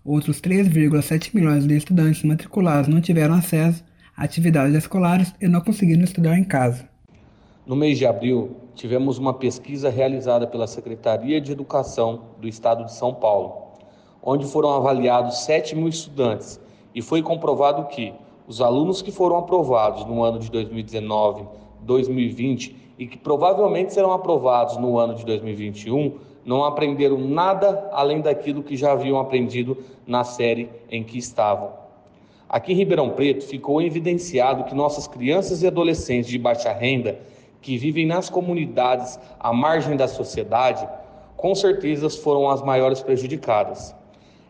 Outros 0.05 0.41
3,7 0.41 1.35
milhões 1.35 1.67
de 1.67 1.77
estudantes 1.77 2.23
matriculados 2.23 2.89
não 2.89 3.01
tiveram 3.01 3.35
acesso 3.35 3.85
a 4.17 4.25
atividades 4.25 4.75
escolares 4.75 5.35
e 5.41 5.49
não 5.49 5.61
conseguiram 5.61 6.05
estudar 6.05 6.39
em 6.39 6.45
casa. 6.45 6.89
No 7.67 7.77
mês 7.77 7.99
de 7.99 8.07
abril, 8.07 8.57
tivemos 8.79 9.19
uma 9.19 9.35
pesquisa 9.35 9.91
realizada 9.91 10.47
pela 10.47 10.67
Secretaria 10.67 11.41
de 11.41 11.53
Educação 11.53 12.21
do 12.39 12.47
Estado 12.47 12.85
de 12.85 12.95
São 12.95 13.13
Paulo 13.13 13.69
onde 14.23 14.47
foram 14.47 14.71
avaliados 14.71 15.39
7 15.39 15.75
mil 15.75 15.89
estudantes 15.89 16.61
e 16.95 17.03
foi 17.03 17.23
comprovado 17.23 17.89
que 17.89 18.13
os 18.47 18.61
alunos 18.61 19.03
que 19.03 19.11
foram 19.11 19.37
aprovados 19.37 20.05
no 20.05 20.23
ano 20.23 20.39
de 20.39 20.51
2019, 20.51 21.45
2020 21.81 22.77
e 22.99 23.07
que 23.07 23.17
provavelmente 23.17 23.93
serão 23.93 24.13
aprovados 24.13 24.77
no 24.77 24.99
ano 24.99 25.15
de 25.15 25.25
2021 25.25 26.19
não 26.45 26.65
aprenderam 26.65 27.19
nada 27.19 27.89
além 27.93 28.21
daquilo 28.21 28.63
que 28.63 28.77
já 28.77 28.93
haviam 28.93 29.19
aprendido 29.19 29.77
na 30.07 30.25
série 30.25 30.71
em 30.91 31.05
que 31.05 31.19
estavam. 31.19 31.71
Aqui 32.49 32.73
em 32.73 32.77
Ribeirão 32.77 33.11
Preto 33.11 33.45
ficou 33.45 33.83
evidenciado 33.83 34.65
que 34.65 34.75
nossas 34.75 35.07
crianças 35.07 35.63
e 35.63 35.67
adolescentes 35.67 36.31
de 36.31 36.39
baixa 36.39 36.73
renda 36.73 37.21
que 37.69 37.77
vivem 37.77 38.07
nas 38.07 38.31
comunidades 38.31 39.21
à 39.39 39.53
margem 39.53 39.95
da 39.95 40.09
sociedade, 40.09 40.89
com 41.37 41.55
certeza 41.55 42.09
foram 42.09 42.49
as 42.49 42.63
maiores 42.63 43.03
prejudicadas. 43.03 43.95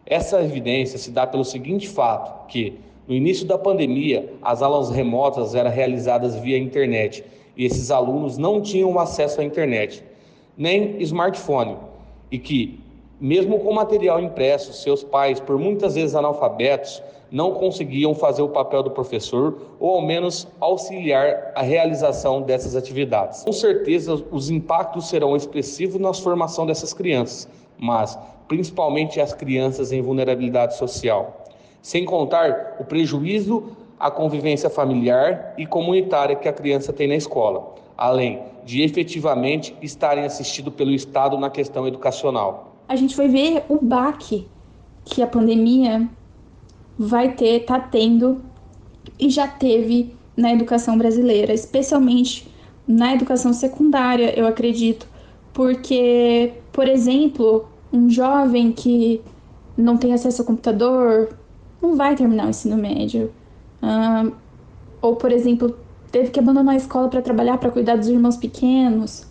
Essa 0.07 0.41
evidência 0.41 0.97
se 1.01 1.11
dá 1.11 1.27
pelo 1.27 1.45
seguinte 1.45 1.89
fato, 1.89 2.47
que 2.47 2.79
no 3.09 3.15
início 3.17 3.45
da 3.45 3.59
pandemia, 3.59 4.33
as 4.41 4.63
aulas 4.63 4.91
remotas 4.91 5.57
eram 5.57 5.69
realizadas 5.69 6.37
via 6.37 6.57
internet 6.57 7.25
e 7.57 7.65
esses 7.65 7.91
alunos 7.91 8.39
não 8.39 8.63
tinham 8.63 8.97
acesso 9.01 9.41
à 9.41 9.45
internet, 9.45 10.01
nem 10.57 11.03
smartphone, 11.03 11.77
e 12.31 12.39
que, 12.39 12.79
mesmo 13.21 13.59
com 13.61 13.73
material 13.73 14.21
impresso, 14.21 14.73
seus 14.73 15.03
pais, 15.03 15.41
por 15.41 15.59
muitas 15.59 15.95
vezes 15.95 16.15
analfabetos, 16.15 17.03
não 17.31 17.53
conseguiam 17.53 18.15
fazer 18.15 18.43
o 18.43 18.49
papel 18.49 18.83
do 18.83 18.91
professor 18.91 19.59
ou 19.79 19.97
ao 19.97 20.03
menos 20.03 20.49
auxiliar 20.61 21.53
a 21.55 21.63
realização 21.63 22.41
dessas 22.43 22.75
atividades. 22.75 23.45
Com 23.45 23.53
certeza, 23.53 24.25
os 24.31 24.51
impactos 24.51 25.09
serão 25.09 25.37
expressivos 25.37 26.01
na 26.01 26.15
formação 26.15 26.65
dessas 26.65 26.95
crianças, 26.95 27.49
mas 27.79 28.19
principalmente 28.47 29.21
as 29.21 29.35
crianças 29.35 29.93
em 29.93 30.01
vulnerabilidade 30.01 30.77
social. 30.77 31.45
Sem 31.83 32.05
contar 32.05 32.77
o 32.81 32.85
prejuízo 32.85 33.77
à 34.01 34.11
convivência 34.11 34.71
familiar 34.71 35.55
e 35.59 35.67
comunitária 35.67 36.35
que 36.35 36.49
a 36.49 36.53
criança 36.53 36.93
tem 36.93 37.09
na 37.09 37.15
escola, 37.15 37.75
além 37.97 38.43
de 38.65 38.83
efetivamente 38.83 39.77
estarem 39.83 40.25
assistidos 40.25 40.75
pelo 40.75 40.93
Estado 40.93 41.37
na 41.39 41.51
questão 41.51 41.87
educacional. 41.87 42.68
A 42.89 42.97
gente 42.97 43.15
vai 43.17 43.29
ver 43.29 43.65
o 43.69 43.79
baque 43.85 44.49
que 45.05 45.23
a 45.23 45.27
pandemia 45.27 46.09
vai 46.99 47.35
ter, 47.35 47.61
tá 47.61 47.79
tendo 47.79 48.41
e 49.19 49.29
já 49.29 49.47
teve 49.47 50.15
na 50.37 50.53
educação 50.53 50.97
brasileira, 50.97 51.53
especialmente 51.53 52.49
na 52.87 53.15
educação 53.15 53.53
secundária, 53.53 54.39
eu 54.39 54.47
acredito, 54.47 55.07
porque, 55.53 56.55
por 56.73 56.89
exemplo, 56.89 57.69
um 57.93 58.09
jovem 58.09 58.73
que 58.73 59.21
não 59.77 59.97
tem 59.99 60.15
acesso 60.15 60.43
ao 60.43 60.47
computador 60.47 61.37
não 61.83 61.97
vai 61.97 62.17
terminar 62.17 62.47
o 62.47 62.51
ensino 62.51 62.77
médio. 62.77 63.31
Ou, 65.03 65.15
por 65.17 65.31
exemplo, 65.31 65.77
teve 66.11 66.31
que 66.31 66.41
abandonar 66.41 66.75
a 66.75 66.79
escola 66.79 67.09
para 67.09 67.21
trabalhar, 67.21 67.59
para 67.59 67.71
cuidar 67.71 67.97
dos 67.97 68.09
irmãos 68.09 68.37
pequenos. 68.37 69.28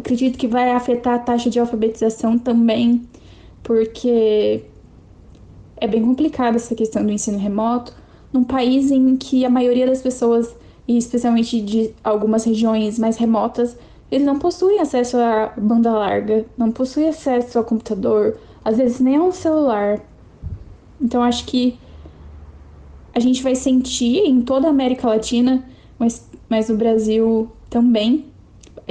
Acredito 0.00 0.38
que 0.38 0.48
vai 0.48 0.70
afetar 0.70 1.14
a 1.16 1.18
taxa 1.18 1.50
de 1.50 1.60
alfabetização 1.60 2.38
também, 2.38 3.06
porque 3.62 4.64
é 5.76 5.86
bem 5.86 6.02
complicada 6.02 6.56
essa 6.56 6.74
questão 6.74 7.04
do 7.04 7.12
ensino 7.12 7.36
remoto, 7.36 7.94
num 8.32 8.42
país 8.42 8.90
em 8.90 9.14
que 9.18 9.44
a 9.44 9.50
maioria 9.50 9.86
das 9.86 10.00
pessoas, 10.00 10.56
e 10.88 10.96
especialmente 10.96 11.60
de 11.60 11.94
algumas 12.02 12.44
regiões 12.44 12.98
mais 12.98 13.18
remotas, 13.18 13.76
eles 14.10 14.26
não 14.26 14.38
possuem 14.38 14.80
acesso 14.80 15.18
à 15.18 15.52
banda 15.54 15.92
larga, 15.92 16.46
não 16.56 16.72
possuem 16.72 17.10
acesso 17.10 17.58
ao 17.58 17.64
computador, 17.64 18.38
às 18.64 18.78
vezes 18.78 19.00
nem 19.00 19.16
ao 19.16 19.30
celular. 19.32 20.00
Então 20.98 21.22
acho 21.22 21.44
que 21.44 21.78
a 23.14 23.20
gente 23.20 23.42
vai 23.42 23.54
sentir 23.54 24.20
em 24.24 24.40
toda 24.40 24.66
a 24.66 24.70
América 24.70 25.06
Latina, 25.06 25.62
mas, 25.98 26.26
mas 26.48 26.70
no 26.70 26.76
Brasil 26.78 27.52
também, 27.68 28.29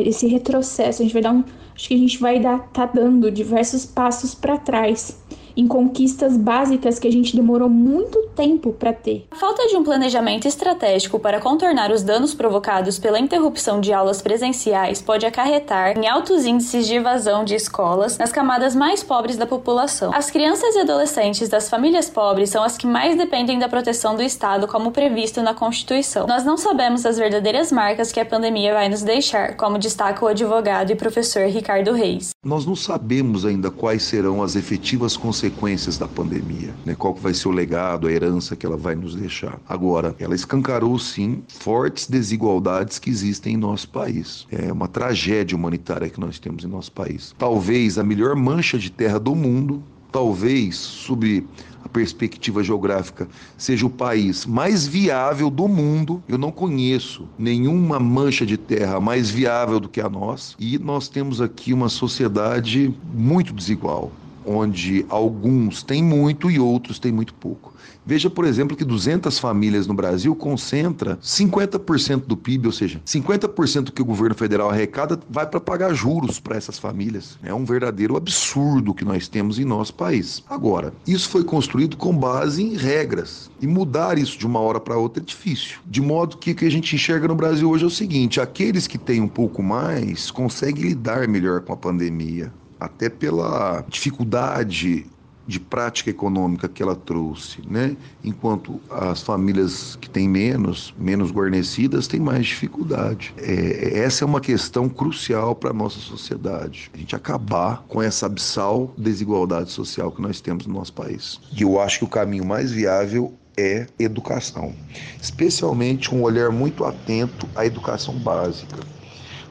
esse 0.01 0.27
retrocesso. 0.27 1.01
A 1.01 1.05
gente 1.05 1.13
vai 1.13 1.21
dar 1.21 1.33
um. 1.33 1.43
Acho 1.75 1.87
que 1.87 1.93
a 1.93 1.97
gente 1.97 2.17
vai 2.19 2.39
dar, 2.39 2.59
tá 2.69 2.85
dando 2.85 3.31
diversos 3.31 3.85
passos 3.85 4.35
para 4.35 4.57
trás 4.57 5.18
em 5.59 5.67
conquistas 5.67 6.37
básicas 6.37 6.97
que 6.97 7.07
a 7.07 7.11
gente 7.11 7.35
demorou 7.35 7.67
muito 7.67 8.29
tempo 8.33 8.71
para 8.71 8.93
ter. 8.93 9.27
A 9.29 9.35
falta 9.35 9.67
de 9.67 9.75
um 9.75 9.83
planejamento 9.83 10.47
estratégico 10.47 11.19
para 11.19 11.41
contornar 11.41 11.91
os 11.91 12.01
danos 12.01 12.33
provocados 12.33 12.97
pela 12.97 13.19
interrupção 13.19 13.81
de 13.81 13.91
aulas 13.91 14.21
presenciais 14.21 15.01
pode 15.01 15.25
acarretar 15.25 15.97
em 15.97 16.07
altos 16.07 16.45
índices 16.45 16.87
de 16.87 16.95
evasão 16.95 17.43
de 17.43 17.55
escolas 17.55 18.17
nas 18.17 18.31
camadas 18.31 18.73
mais 18.73 19.03
pobres 19.03 19.35
da 19.35 19.45
população. 19.45 20.13
As 20.13 20.31
crianças 20.31 20.75
e 20.75 20.79
adolescentes 20.79 21.49
das 21.49 21.69
famílias 21.69 22.09
pobres 22.09 22.51
são 22.51 22.63
as 22.63 22.77
que 22.77 22.87
mais 22.87 23.17
dependem 23.17 23.59
da 23.59 23.67
proteção 23.67 24.15
do 24.15 24.23
Estado, 24.23 24.65
como 24.65 24.91
previsto 24.91 25.41
na 25.41 25.53
Constituição. 25.53 26.25
Nós 26.25 26.45
não 26.45 26.55
sabemos 26.57 27.05
as 27.05 27.17
verdadeiras 27.17 27.69
marcas 27.69 28.13
que 28.13 28.19
a 28.21 28.25
pandemia 28.25 28.73
vai 28.73 28.87
nos 28.87 29.01
deixar, 29.01 29.57
como 29.57 29.77
destaca 29.77 30.23
o 30.23 30.29
advogado 30.29 30.91
e 30.91 30.95
professor 30.95 31.47
Ricardo 31.47 31.91
Reis. 31.91 32.29
Nós 32.45 32.65
não 32.65 32.77
sabemos 32.77 33.45
ainda 33.45 33.69
quais 33.69 34.03
serão 34.03 34.41
as 34.41 34.55
efetivas 34.55 35.17
consequências 35.17 35.48
consequências 35.49 35.97
da 35.97 36.07
pandemia, 36.07 36.75
né? 36.85 36.95
qual 36.95 37.13
vai 37.15 37.33
ser 37.33 37.47
o 37.47 37.51
legado, 37.51 38.07
a 38.07 38.11
herança 38.11 38.55
que 38.55 38.65
ela 38.65 38.77
vai 38.77 38.95
nos 38.95 39.15
deixar. 39.15 39.59
Agora, 39.67 40.15
ela 40.19 40.35
escancarou 40.35 40.97
sim 40.99 41.43
fortes 41.47 42.07
desigualdades 42.07 42.99
que 42.99 43.09
existem 43.09 43.55
em 43.55 43.57
nosso 43.57 43.89
país. 43.89 44.45
É 44.51 44.71
uma 44.71 44.87
tragédia 44.87 45.57
humanitária 45.57 46.09
que 46.09 46.19
nós 46.19 46.39
temos 46.39 46.63
em 46.63 46.67
nosso 46.67 46.91
país. 46.91 47.33
Talvez 47.37 47.97
a 47.97 48.03
melhor 48.03 48.35
mancha 48.35 48.77
de 48.77 48.91
terra 48.91 49.19
do 49.19 49.35
mundo, 49.35 49.83
talvez 50.11 50.75
sob 50.75 51.45
a 51.83 51.89
perspectiva 51.89 52.63
geográfica, 52.63 53.27
seja 53.57 53.85
o 53.85 53.89
país 53.89 54.45
mais 54.45 54.85
viável 54.85 55.49
do 55.49 55.67
mundo. 55.67 56.21
Eu 56.27 56.37
não 56.37 56.51
conheço 56.51 57.27
nenhuma 57.37 57.99
mancha 57.99 58.45
de 58.45 58.57
terra 58.57 58.99
mais 58.99 59.29
viável 59.29 59.79
do 59.79 59.89
que 59.89 60.01
a 60.01 60.09
nossa. 60.09 60.55
E 60.59 60.77
nós 60.77 61.07
temos 61.07 61.41
aqui 61.41 61.73
uma 61.73 61.89
sociedade 61.89 62.93
muito 63.13 63.53
desigual 63.53 64.11
onde 64.45 65.05
alguns 65.09 65.83
têm 65.83 66.03
muito 66.03 66.49
e 66.49 66.59
outros 66.59 66.99
têm 66.99 67.11
muito 67.11 67.33
pouco. 67.33 67.73
Veja, 68.05 68.27
por 68.27 68.45
exemplo, 68.45 68.75
que 68.75 68.83
200 68.83 69.37
famílias 69.37 69.85
no 69.85 69.93
Brasil 69.93 70.35
concentra 70.35 71.17
50% 71.17 72.25
do 72.25 72.35
PIB, 72.35 72.65
ou 72.65 72.73
seja, 72.73 72.99
50% 73.05 73.91
que 73.91 74.01
o 74.01 74.05
governo 74.05 74.33
federal 74.33 74.69
arrecada 74.69 75.19
vai 75.29 75.45
para 75.45 75.59
pagar 75.59 75.93
juros 75.93 76.39
para 76.39 76.57
essas 76.57 76.79
famílias. 76.79 77.37
É 77.43 77.53
um 77.53 77.65
verdadeiro 77.65 78.17
absurdo 78.17 78.95
que 78.95 79.05
nós 79.05 79.27
temos 79.27 79.59
em 79.59 79.65
nosso 79.65 79.93
país. 79.93 80.43
Agora, 80.49 80.91
isso 81.05 81.29
foi 81.29 81.43
construído 81.43 81.97
com 81.97 82.15
base 82.15 82.63
em 82.63 82.75
regras 82.75 83.51
e 83.61 83.67
mudar 83.67 84.17
isso 84.17 84.39
de 84.39 84.47
uma 84.47 84.59
hora 84.59 84.79
para 84.79 84.97
outra 84.97 85.21
é 85.21 85.25
difícil. 85.25 85.77
De 85.85 86.01
modo 86.01 86.37
que 86.37 86.51
o 86.51 86.55
que 86.55 86.65
a 86.65 86.71
gente 86.71 86.95
enxerga 86.95 87.27
no 87.27 87.35
Brasil 87.35 87.69
hoje 87.69 87.83
é 87.83 87.87
o 87.87 87.91
seguinte: 87.91 88.41
aqueles 88.41 88.87
que 88.87 88.97
têm 88.97 89.21
um 89.21 89.27
pouco 89.27 89.61
mais 89.61 90.31
conseguem 90.31 90.85
lidar 90.85 91.27
melhor 91.27 91.61
com 91.61 91.73
a 91.73 91.77
pandemia 91.77 92.51
até 92.79 93.09
pela 93.09 93.83
dificuldade 93.87 95.05
de 95.49 95.59
prática 95.59 96.11
econômica 96.11 96.69
que 96.69 96.83
ela 96.83 96.95
trouxe, 96.95 97.59
né? 97.67 97.97
Enquanto 98.23 98.79
as 98.87 99.23
famílias 99.23 99.95
que 99.95 100.07
têm 100.07 100.29
menos, 100.29 100.93
menos 100.95 101.31
guarnecidas, 101.31 102.05
têm 102.05 102.19
mais 102.19 102.45
dificuldade. 102.45 103.33
É, 103.35 103.97
essa 103.97 104.23
é 104.23 104.27
uma 104.27 104.39
questão 104.39 104.87
crucial 104.87 105.55
para 105.55 105.71
a 105.71 105.73
nossa 105.73 105.97
sociedade. 105.97 106.91
A 106.93 106.97
gente 106.97 107.15
acabar 107.15 107.83
com 107.87 107.99
essa 107.99 108.27
abissal 108.27 108.93
desigualdade 108.95 109.71
social 109.71 110.11
que 110.11 110.21
nós 110.21 110.39
temos 110.39 110.67
no 110.67 110.75
nosso 110.75 110.93
país. 110.93 111.39
E 111.57 111.63
eu 111.63 111.81
acho 111.81 111.97
que 111.97 112.05
o 112.05 112.09
caminho 112.09 112.45
mais 112.45 112.71
viável 112.71 113.33
é 113.57 113.87
educação, 113.97 114.75
especialmente 115.19 116.13
um 116.13 116.21
olhar 116.21 116.51
muito 116.51 116.85
atento 116.85 117.49
à 117.55 117.65
educação 117.65 118.13
básica 118.19 118.77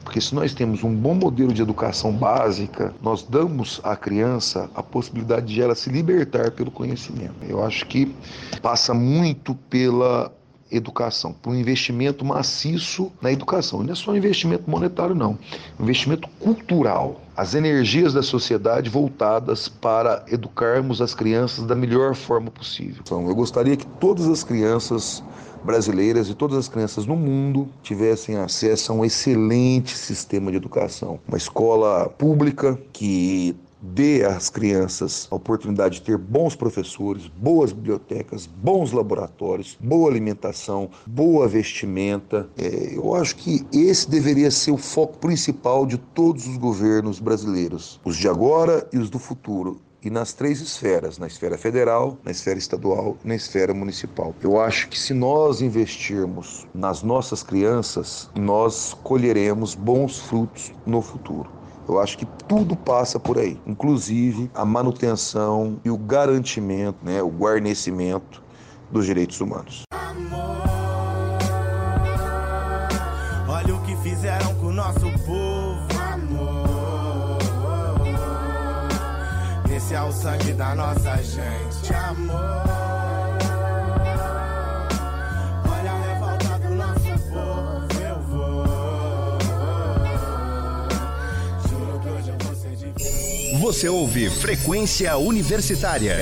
porque 0.09 0.21
se 0.21 0.33
nós 0.33 0.55
temos 0.55 0.83
um 0.83 0.91
bom 0.91 1.13
modelo 1.13 1.53
de 1.53 1.61
educação 1.61 2.11
básica, 2.11 2.91
nós 2.99 3.21
damos 3.21 3.79
à 3.83 3.95
criança 3.95 4.67
a 4.73 4.81
possibilidade 4.81 5.53
de 5.53 5.61
ela 5.61 5.75
se 5.75 5.87
libertar 5.87 6.49
pelo 6.49 6.71
conhecimento. 6.71 7.35
Eu 7.47 7.63
acho 7.63 7.85
que 7.85 8.11
passa 8.59 8.91
muito 8.91 9.53
pela 9.69 10.33
educação, 10.71 11.33
por 11.33 11.51
um 11.51 11.55
investimento 11.55 12.23
maciço 12.23 13.11
na 13.21 13.31
educação. 13.31 13.83
Não 13.83 13.93
é 13.93 13.95
só 13.95 14.11
um 14.11 14.15
investimento 14.15 14.69
monetário, 14.69 15.15
não. 15.15 15.37
Um 15.79 15.83
investimento 15.83 16.27
cultural. 16.39 17.21
As 17.35 17.55
energias 17.55 18.13
da 18.13 18.21
sociedade 18.21 18.89
voltadas 18.89 19.67
para 19.67 20.23
educarmos 20.27 21.01
as 21.01 21.13
crianças 21.13 21.65
da 21.65 21.75
melhor 21.75 22.13
forma 22.15 22.51
possível. 22.51 23.01
Então, 23.01 23.27
eu 23.27 23.35
gostaria 23.35 23.75
que 23.75 23.85
todas 23.85 24.27
as 24.27 24.43
crianças 24.43 25.23
brasileiras 25.63 26.29
e 26.29 26.33
todas 26.33 26.57
as 26.57 26.67
crianças 26.67 27.05
no 27.05 27.15
mundo 27.15 27.67
tivessem 27.83 28.37
acesso 28.37 28.91
a 28.91 28.95
um 28.95 29.03
excelente 29.03 29.97
sistema 29.97 30.51
de 30.51 30.57
educação. 30.57 31.19
Uma 31.27 31.37
escola 31.37 32.09
pública 32.09 32.79
que 32.93 33.55
dê 33.81 34.23
às 34.23 34.49
crianças 34.49 35.27
a 35.31 35.35
oportunidade 35.35 35.95
de 35.95 36.01
ter 36.01 36.17
bons 36.17 36.55
professores, 36.55 37.27
boas 37.27 37.71
bibliotecas, 37.71 38.45
bons 38.45 38.91
laboratórios, 38.91 39.77
boa 39.79 40.09
alimentação, 40.09 40.89
boa 41.05 41.47
vestimenta. 41.47 42.49
É, 42.57 42.95
eu 42.95 43.13
acho 43.15 43.35
que 43.35 43.65
esse 43.71 44.09
deveria 44.09 44.51
ser 44.51 44.71
o 44.71 44.77
foco 44.77 45.17
principal 45.17 45.85
de 45.85 45.97
todos 45.97 46.47
os 46.47 46.57
governos 46.57 47.19
brasileiros, 47.19 47.99
os 48.03 48.17
de 48.17 48.27
agora 48.27 48.87
e 48.91 48.97
os 48.97 49.09
do 49.09 49.19
futuro 49.19 49.79
e 50.01 50.09
nas 50.09 50.33
três 50.33 50.61
esferas, 50.61 51.17
na 51.17 51.27
esfera 51.27 51.57
federal, 51.57 52.17
na 52.23 52.31
esfera 52.31 52.57
estadual 52.57 53.17
e 53.23 53.27
na 53.27 53.35
esfera 53.35 53.73
municipal. 53.73 54.33
Eu 54.41 54.59
acho 54.59 54.87
que 54.87 54.97
se 54.97 55.13
nós 55.13 55.61
investirmos 55.61 56.65
nas 56.73 57.03
nossas 57.03 57.43
crianças, 57.43 58.29
nós 58.35 58.95
colheremos 59.03 59.75
bons 59.75 60.19
frutos 60.19 60.71
no 60.85 61.01
futuro. 61.01 61.58
Eu 61.89 61.99
acho 61.99 62.19
que 62.19 62.25
tudo 62.47 62.75
passa 62.75 63.19
por 63.19 63.39
aí, 63.39 63.59
inclusive 63.65 64.51
a 64.53 64.63
manutenção 64.63 65.81
e 65.83 65.89
o 65.89 65.97
garantimento, 65.97 67.03
né, 67.03 67.19
o 67.19 67.29
guarnecimento 67.29 68.43
dos 68.91 69.07
direitos 69.07 69.41
humanos. 69.41 69.85
Olha 73.47 73.75
o 73.75 73.81
que 73.81 73.95
fizeram 74.07 74.53
com 74.57 74.67
o 74.67 74.73
nosso 74.73 74.99
povo. 75.25 75.89
Esse 79.75 79.95
é 79.95 80.01
o 80.03 80.11
sangue 80.11 80.53
da 80.53 80.75
nossa 80.75 81.17
gente, 81.23 81.91
amor. 81.91 82.78
Você 93.59 93.89
ouve 93.89 94.29
Frequência 94.29 95.17
Universitária. 95.17 96.15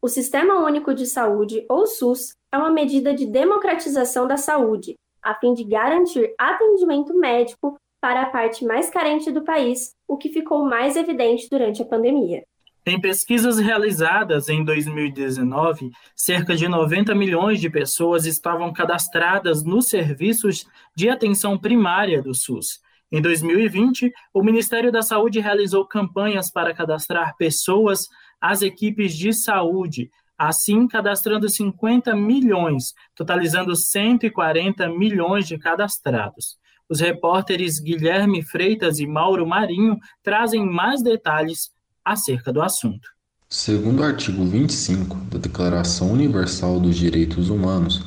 O 0.00 0.06
Sistema 0.06 0.64
Único 0.64 0.94
de 0.94 1.06
Saúde, 1.06 1.66
ou 1.68 1.88
SUS, 1.88 2.34
é 2.52 2.56
uma 2.56 2.70
medida 2.70 3.12
de 3.12 3.26
democratização 3.26 4.28
da 4.28 4.36
saúde, 4.36 4.94
a 5.20 5.34
fim 5.34 5.52
de 5.52 5.64
garantir 5.64 6.32
atendimento 6.38 7.12
médico 7.18 7.76
para 8.00 8.22
a 8.22 8.26
parte 8.26 8.64
mais 8.64 8.90
carente 8.90 9.32
do 9.32 9.42
país, 9.42 9.90
o 10.06 10.16
que 10.16 10.28
ficou 10.28 10.64
mais 10.64 10.94
evidente 10.94 11.48
durante 11.50 11.82
a 11.82 11.84
pandemia. 11.84 12.44
Em 12.86 13.00
pesquisas 13.00 13.58
realizadas 13.58 14.48
em 14.48 14.64
2019, 14.64 15.90
cerca 16.14 16.54
de 16.54 16.68
90 16.68 17.12
milhões 17.12 17.60
de 17.60 17.68
pessoas 17.68 18.24
estavam 18.24 18.72
cadastradas 18.72 19.64
nos 19.64 19.88
serviços 19.88 20.64
de 20.94 21.08
atenção 21.08 21.58
primária 21.58 22.22
do 22.22 22.32
SUS. 22.36 22.78
Em 23.12 23.20
2020, 23.20 24.12
o 24.32 24.42
Ministério 24.42 24.92
da 24.92 25.02
Saúde 25.02 25.40
realizou 25.40 25.84
campanhas 25.84 26.50
para 26.50 26.72
cadastrar 26.72 27.36
pessoas 27.36 28.06
às 28.40 28.62
equipes 28.62 29.16
de 29.16 29.32
saúde, 29.32 30.10
assim 30.38 30.86
cadastrando 30.86 31.48
50 31.48 32.14
milhões, 32.14 32.94
totalizando 33.16 33.74
140 33.74 34.88
milhões 34.88 35.48
de 35.48 35.58
cadastrados. 35.58 36.56
Os 36.88 37.00
repórteres 37.00 37.78
Guilherme 37.80 38.42
Freitas 38.42 38.98
e 39.00 39.06
Mauro 39.06 39.46
Marinho 39.46 39.98
trazem 40.22 40.64
mais 40.64 41.02
detalhes 41.02 41.70
acerca 42.04 42.52
do 42.52 42.62
assunto. 42.62 43.08
Segundo 43.48 44.00
o 44.00 44.04
artigo 44.04 44.44
25 44.44 45.16
da 45.24 45.38
Declaração 45.38 46.12
Universal 46.12 46.78
dos 46.78 46.96
Direitos 46.96 47.50
Humanos, 47.50 48.04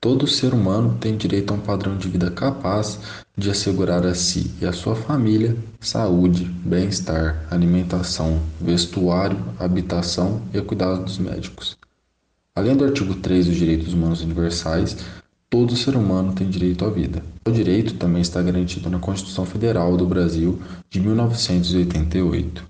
todo 0.00 0.26
ser 0.26 0.52
humano 0.52 0.98
tem 0.98 1.16
direito 1.16 1.52
a 1.52 1.56
um 1.56 1.60
padrão 1.60 1.96
de 1.96 2.08
vida 2.08 2.30
capaz 2.30 3.24
de 3.40 3.50
assegurar 3.50 4.06
a 4.06 4.14
si 4.14 4.54
e 4.60 4.66
a 4.66 4.72
sua 4.72 4.94
família 4.94 5.56
saúde, 5.80 6.44
bem-estar, 6.44 7.46
alimentação, 7.50 8.40
vestuário, 8.60 9.38
habitação 9.58 10.42
e 10.54 10.60
cuidados 10.60 11.18
médicos. 11.18 11.76
Além 12.54 12.76
do 12.76 12.84
artigo 12.84 13.14
3 13.14 13.46
dos 13.46 13.56
Direitos 13.56 13.94
Humanos 13.94 14.22
Universais, 14.22 14.96
Todo 15.50 15.74
ser 15.74 15.96
humano 15.96 16.32
tem 16.32 16.48
direito 16.48 16.84
à 16.84 16.88
vida. 16.88 17.24
O 17.44 17.50
direito 17.50 17.94
também 17.94 18.22
está 18.22 18.40
garantido 18.40 18.88
na 18.88 19.00
Constituição 19.00 19.44
Federal 19.44 19.96
do 19.96 20.06
Brasil 20.06 20.62
de 20.88 21.00
1988. 21.00 22.64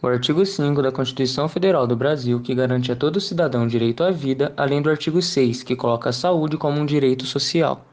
O 0.00 0.06
artigo 0.06 0.46
5 0.46 0.80
da 0.80 0.90
Constituição 0.90 1.46
Federal 1.46 1.86
do 1.86 1.94
Brasil, 1.94 2.40
que 2.40 2.54
garante 2.54 2.90
a 2.90 2.96
todo 2.96 3.20
cidadão 3.20 3.66
direito 3.66 4.02
à 4.02 4.10
vida, 4.10 4.50
além 4.56 4.80
do 4.80 4.88
artigo 4.88 5.20
6, 5.20 5.62
que 5.62 5.76
coloca 5.76 6.08
a 6.08 6.12
saúde 6.12 6.56
como 6.56 6.80
um 6.80 6.86
direito 6.86 7.26
social. 7.26 7.84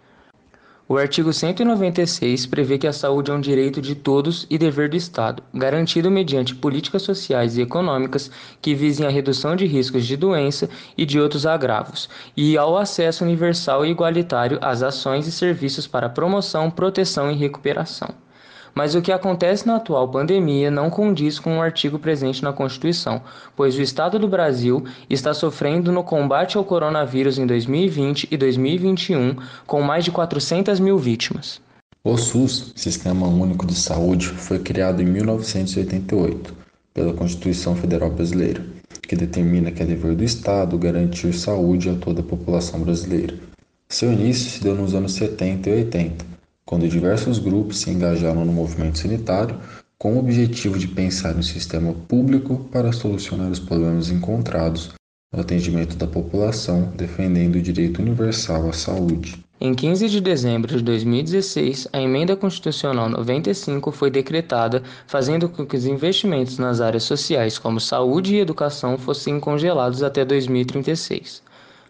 O 0.89 0.95
artigo 0.95 1.34
196 1.34 2.45
prevê 2.45 2.78
que 2.78 2.88
a 2.88 2.93
saúde 2.93 3.30
é 3.30 3.34
um 3.34 3.41
direito 3.41 3.82
de 3.82 3.93
todos 3.93 4.47
e 4.50 4.58
dever 4.58 4.88
do 4.88 4.95
Estado, 4.95 5.43
garantido 5.54 6.10
mediante 6.10 6.56
políticas 6.56 7.02
sociais 7.02 7.58
e 7.58 7.62
econômicas 7.62 8.32
que 8.62 8.73
visem 8.73 9.06
a 9.06 9.10
redução 9.10 9.54
de 9.54 9.65
riscos 9.65 10.06
de 10.06 10.15
doença 10.15 10.69
e 10.97 11.06
de 11.06 11.19
outros 11.19 11.45
agravos, 11.45 12.08
e 12.38 12.58
ao 12.58 12.78
acesso 12.78 13.26
universal 13.26 13.86
e 13.86 13.89
igualitário 13.89 14.60
às 14.62 14.82
ações 14.82 15.28
e 15.28 15.32
serviços 15.32 15.86
para 15.86 16.08
promoção, 16.08 16.71
proteção 16.71 17.30
e 17.30 17.36
recuperação. 17.36 18.27
Mas 18.73 18.95
o 18.95 19.01
que 19.01 19.12
acontece 19.12 19.65
na 19.65 19.77
atual 19.77 20.08
pandemia 20.10 20.69
não 20.69 20.89
condiz 20.89 21.39
com 21.39 21.51
o 21.51 21.56
um 21.58 21.62
artigo 21.62 21.97
presente 21.97 22.43
na 22.43 22.53
Constituição, 22.53 23.21
pois 23.56 23.77
o 23.77 23.82
Estado 23.82 24.19
do 24.19 24.27
Brasil 24.27 24.84
está 25.10 25.34
sofrendo 25.34 25.91
no 25.91 26.03
combate 26.03 26.58
ao 26.58 26.63
coronavírus 26.63 27.38
em 27.38 27.45
2020 27.45 28.27
e 28.30 28.38
2021, 28.38 29.36
com 29.65 29.82
mais 29.82 30.03
de 30.03 30.12
400 30.12 30.80
mil 30.80 30.97
vítimas. 30.97 31.62
O 32.03 32.15
SUS, 32.17 32.71
Sistema 32.75 33.27
Único 33.27 33.65
de 33.65 33.75
Saúde, 33.75 34.27
foi 34.27 34.60
criado 34.60 35.01
em 35.01 35.06
1988 35.06 36.53
pela 36.93 37.13
Constituição 37.13 37.75
Federal 37.75 38.10
Brasileira, 38.10 38.63
que 39.01 39.15
determina 39.15 39.71
que 39.71 39.84
é 39.84 39.86
dever 39.86 40.15
do 40.15 40.23
Estado 40.23 40.77
garantir 40.77 41.34
saúde 41.34 41.89
a 41.89 41.95
toda 41.95 42.21
a 42.21 42.23
população 42.23 42.80
brasileira. 42.80 43.36
Seu 43.89 44.12
início 44.12 44.49
se 44.49 44.63
deu 44.63 44.73
nos 44.73 44.95
anos 44.95 45.13
70 45.13 45.69
e 45.69 45.73
80, 45.73 46.25
quando 46.67 46.88
diversos 46.88 47.39
grupos 47.39 47.80
se 47.80 47.89
engajaram 47.89 48.43
no 48.43 48.51
movimento 48.51 48.99
sanitário 48.99 49.58
com 49.97 50.15
o 50.15 50.19
objetivo 50.19 50.77
de 50.77 50.88
pensar 50.88 51.34
um 51.36 51.41
sistema 51.41 51.93
público 52.08 52.67
para 52.71 52.91
solucionar 52.91 53.49
os 53.49 53.58
problemas 53.58 54.12
encontrados 54.12 54.91
no 55.34 55.41
atendimento 55.41 55.95
da 55.95 56.06
população, 56.06 56.91
defendendo 56.95 57.56
o 57.56 57.62
direito 57.62 58.01
universal 58.01 58.69
à 58.69 58.73
saúde. 58.73 59.43
Em 59.60 59.73
15 59.73 60.10
de 60.10 60.19
dezembro 60.21 60.77
de 60.77 60.84
2016, 60.84 61.88
a 61.91 62.01
Emenda 62.01 62.36
Constitucional 62.36 63.10
95 63.10 63.91
foi 63.91 64.12
decretada, 64.12 64.84
fazendo 65.08 65.49
com 65.49 65.65
que 65.65 65.77
os 65.77 65.86
investimentos 65.86 66.60
nas 66.60 66.82
áreas 66.82 67.03
sociais 67.03 67.58
como 67.58 67.80
saúde 67.80 68.36
e 68.36 68.39
educação 68.39 68.97
fossem 68.97 69.39
congelados 69.39 70.03
até 70.03 70.23
2036. 70.23 71.41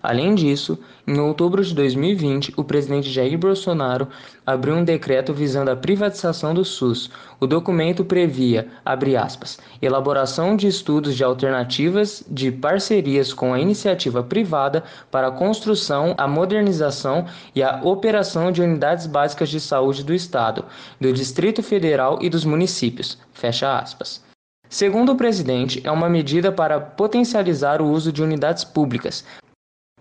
Além 0.01 0.35
disso, 0.35 0.79
em 1.09 1.21
outubro 1.21 1.63
de 1.63 1.73
2020, 1.73 2.53
o 2.57 2.65
presidente 2.65 3.09
Jair 3.09 3.37
Bolsonaro 3.37 4.09
abriu 4.45 4.75
um 4.75 4.83
decreto 4.83 5.33
visando 5.33 5.71
a 5.71 5.75
privatização 5.75 6.53
do 6.53 6.65
SUS. 6.65 7.09
O 7.39 7.47
documento 7.47 8.03
previa, 8.03 8.67
aspas, 8.85 9.57
elaboração 9.81 10.57
de 10.57 10.67
estudos 10.67 11.15
de 11.15 11.23
alternativas 11.23 12.25
de 12.29 12.51
parcerias 12.51 13.31
com 13.31 13.53
a 13.53 13.59
iniciativa 13.59 14.21
privada 14.21 14.83
para 15.09 15.27
a 15.27 15.31
construção, 15.31 16.13
a 16.17 16.27
modernização 16.27 17.25
e 17.55 17.63
a 17.63 17.79
operação 17.85 18.51
de 18.51 18.61
unidades 18.61 19.07
básicas 19.07 19.47
de 19.47 19.61
saúde 19.61 20.03
do 20.03 20.13
Estado, 20.13 20.65
do 20.99 21.13
Distrito 21.13 21.63
Federal 21.63 22.19
e 22.21 22.29
dos 22.29 22.43
municípios. 22.43 23.17
Fecha 23.31 23.79
aspas. 23.79 24.21
Segundo 24.67 25.13
o 25.13 25.15
presidente, 25.15 25.81
é 25.85 25.91
uma 25.91 26.09
medida 26.09 26.51
para 26.51 26.81
potencializar 26.81 27.81
o 27.81 27.89
uso 27.89 28.11
de 28.11 28.21
unidades 28.21 28.65
públicas, 28.65 29.23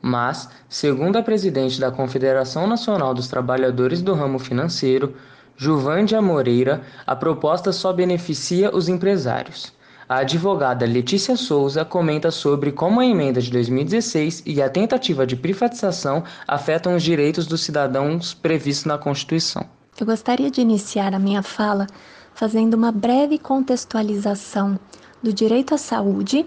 mas, 0.07 0.49
segundo 0.69 1.17
a 1.17 1.23
presidente 1.23 1.81
da 1.81 1.91
Confederação 1.91 2.65
Nacional 2.67 3.13
dos 3.13 3.27
Trabalhadores 3.27 4.01
do 4.01 4.15
Ramo 4.15 4.39
Financeiro, 4.39 5.17
Juvândia 5.57 6.23
Moreira, 6.23 6.83
a 7.05 7.17
proposta 7.17 7.73
só 7.73 7.93
beneficia 7.93 8.75
os 8.75 8.89
empresários. 8.89 9.73
A 10.09 10.19
advogada 10.19 10.87
Letícia 10.87 11.37
Souza 11.37 11.85
comenta 11.85 12.31
sobre 12.31 12.71
como 12.71 13.01
a 13.01 13.07
emenda 13.07 13.43
de 13.43 13.51
2016 13.51 14.45
e 14.47 14.63
a 14.63 14.71
tentativa 14.71 15.27
de 15.27 15.35
privatização 15.35 16.23
afetam 16.47 16.95
os 16.95 17.03
direitos 17.03 17.45
dos 17.45 17.65
cidadãos 17.65 18.33
previstos 18.33 18.85
na 18.85 18.97
Constituição. 18.97 19.65
Eu 19.99 20.07
gostaria 20.07 20.53
de 20.53 20.61
iniciar 20.61 21.15
a 21.15 21.19
minha 21.19 21.43
fala 21.43 21.89
fazendo 22.33 22.75
uma 22.75 22.93
breve 22.93 23.39
contextualização 23.39 24.79
do 25.21 25.33
direito 25.33 25.75
à 25.75 25.79
saúde 25.79 26.47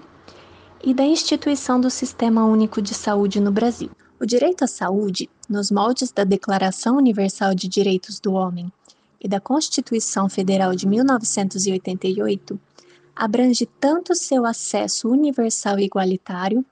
e 0.83 0.93
da 0.93 1.03
instituição 1.03 1.79
do 1.79 1.89
Sistema 1.89 2.45
Único 2.45 2.81
de 2.81 2.93
Saúde 2.93 3.39
no 3.39 3.51
Brasil. 3.51 3.91
O 4.19 4.25
direito 4.25 4.63
à 4.63 4.67
saúde, 4.67 5.29
nos 5.49 5.71
moldes 5.71 6.11
da 6.11 6.23
Declaração 6.23 6.97
Universal 6.97 7.53
de 7.53 7.67
Direitos 7.67 8.19
do 8.19 8.33
Homem 8.33 8.71
e 9.21 9.27
da 9.27 9.39
Constituição 9.39 10.29
Federal 10.29 10.73
de 10.73 10.87
1988, 10.87 12.59
abrange 13.15 13.67
tanto 13.79 14.15
seu 14.15 14.45
acesso 14.45 15.09
universal 15.09 15.77
e 15.79 15.83
igualitário, 15.83 16.63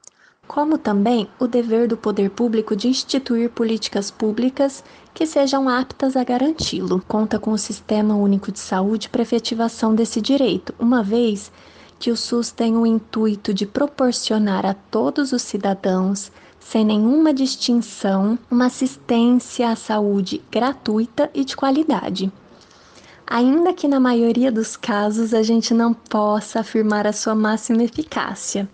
como 0.47 0.77
também 0.77 1.27
o 1.37 1.45
dever 1.45 1.89
do 1.89 1.97
poder 1.97 2.29
público 2.29 2.73
de 2.73 2.87
instituir 2.87 3.49
políticas 3.49 4.09
públicas 4.09 4.81
que 5.13 5.25
sejam 5.25 5.67
aptas 5.67 6.15
a 6.15 6.23
garanti-lo. 6.23 7.03
Conta 7.05 7.37
com 7.37 7.51
o 7.51 7.57
Sistema 7.57 8.15
Único 8.15 8.49
de 8.49 8.59
Saúde 8.59 9.09
para 9.09 9.21
efetivação 9.21 9.93
desse 9.93 10.21
direito, 10.21 10.73
uma 10.79 11.03
vez 11.03 11.51
que 11.99 12.11
o 12.11 12.17
SUS 12.17 12.51
tem 12.51 12.75
o 12.77 12.85
intuito 12.85 13.53
de 13.53 13.65
proporcionar 13.65 14.65
a 14.65 14.73
todos 14.73 15.31
os 15.31 15.41
cidadãos, 15.41 16.31
sem 16.59 16.85
nenhuma 16.85 17.33
distinção, 17.33 18.37
uma 18.51 18.65
assistência 18.65 19.69
à 19.69 19.75
saúde 19.75 20.41
gratuita 20.51 21.29
e 21.33 21.43
de 21.43 21.55
qualidade. 21.55 22.31
Ainda 23.25 23.73
que 23.73 23.87
na 23.87 23.99
maioria 23.99 24.51
dos 24.51 24.75
casos 24.75 25.33
a 25.33 25.41
gente 25.41 25.73
não 25.73 25.93
possa 25.93 26.59
afirmar 26.59 27.07
a 27.07 27.13
sua 27.13 27.35
máxima 27.35 27.83
eficácia. 27.83 28.69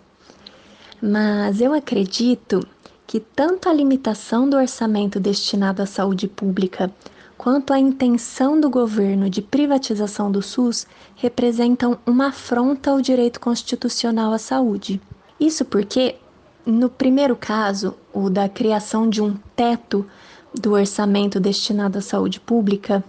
Mas 1.02 1.60
eu 1.60 1.74
acredito 1.74 2.66
que 3.06 3.20
tanto 3.20 3.68
a 3.68 3.74
limitação 3.74 4.50
do 4.50 4.58
orçamento 4.58 5.20
destinado 5.20 5.82
à 5.82 5.86
saúde 5.86 6.28
pública 6.28 6.92
quanto 7.38 7.74
à 7.74 7.80
intenção 7.80 8.60
do 8.60 8.70
governo 8.70 9.30
de 9.30 9.42
privatização 9.42 10.32
do 10.32 10.42
SUS 10.42 10.88
representam 11.16 11.98
uma 12.06 12.28
afronta 12.28 12.92
ao 12.92 13.02
direito 13.02 13.40
constitucional 13.40 14.32
à 14.34 14.38
saúde. 14.38 15.02
Isso 15.40 15.66
porque, 15.66 16.16
no 16.66 16.90
primeiro 16.90 17.36
caso, 17.36 17.96
o 18.14 18.30
da 18.30 18.48
criação 18.48 19.10
de 19.10 19.22
um 19.22 19.36
teto 19.56 20.06
do 20.54 20.74
orçamento 20.74 21.40
destinado 21.40 21.98
à 21.98 22.02
saúde 22.02 22.40
pública, 22.40 23.04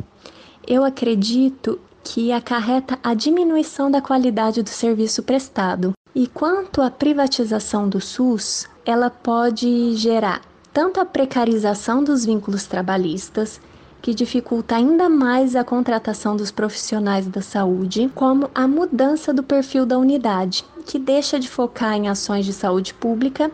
eu 0.66 0.82
acredito 0.82 1.78
que 2.02 2.32
acarreta 2.32 2.98
a 3.02 3.14
diminuição 3.14 3.90
da 3.90 4.00
qualidade 4.00 4.62
do 4.62 4.68
serviço 4.68 5.22
prestado. 5.22 5.92
E 6.14 6.26
quanto 6.26 6.80
à 6.80 6.90
privatização 6.90 7.88
do 7.88 8.00
SUS, 8.00 8.66
ela 8.84 9.10
pode 9.10 9.94
gerar 9.94 10.42
tanto 10.72 11.00
a 11.00 11.04
precarização 11.04 12.02
dos 12.02 12.24
vínculos 12.24 12.66
trabalhistas 12.66 13.60
que 14.04 14.12
dificulta 14.12 14.76
ainda 14.76 15.08
mais 15.08 15.56
a 15.56 15.64
contratação 15.64 16.36
dos 16.36 16.50
profissionais 16.50 17.26
da 17.26 17.40
saúde, 17.40 18.10
como 18.14 18.50
a 18.54 18.68
mudança 18.68 19.32
do 19.32 19.42
perfil 19.42 19.86
da 19.86 19.96
unidade, 19.96 20.62
que 20.84 20.98
deixa 20.98 21.40
de 21.40 21.48
focar 21.48 21.94
em 21.94 22.06
ações 22.06 22.44
de 22.44 22.52
saúde 22.52 22.92
pública 22.92 23.50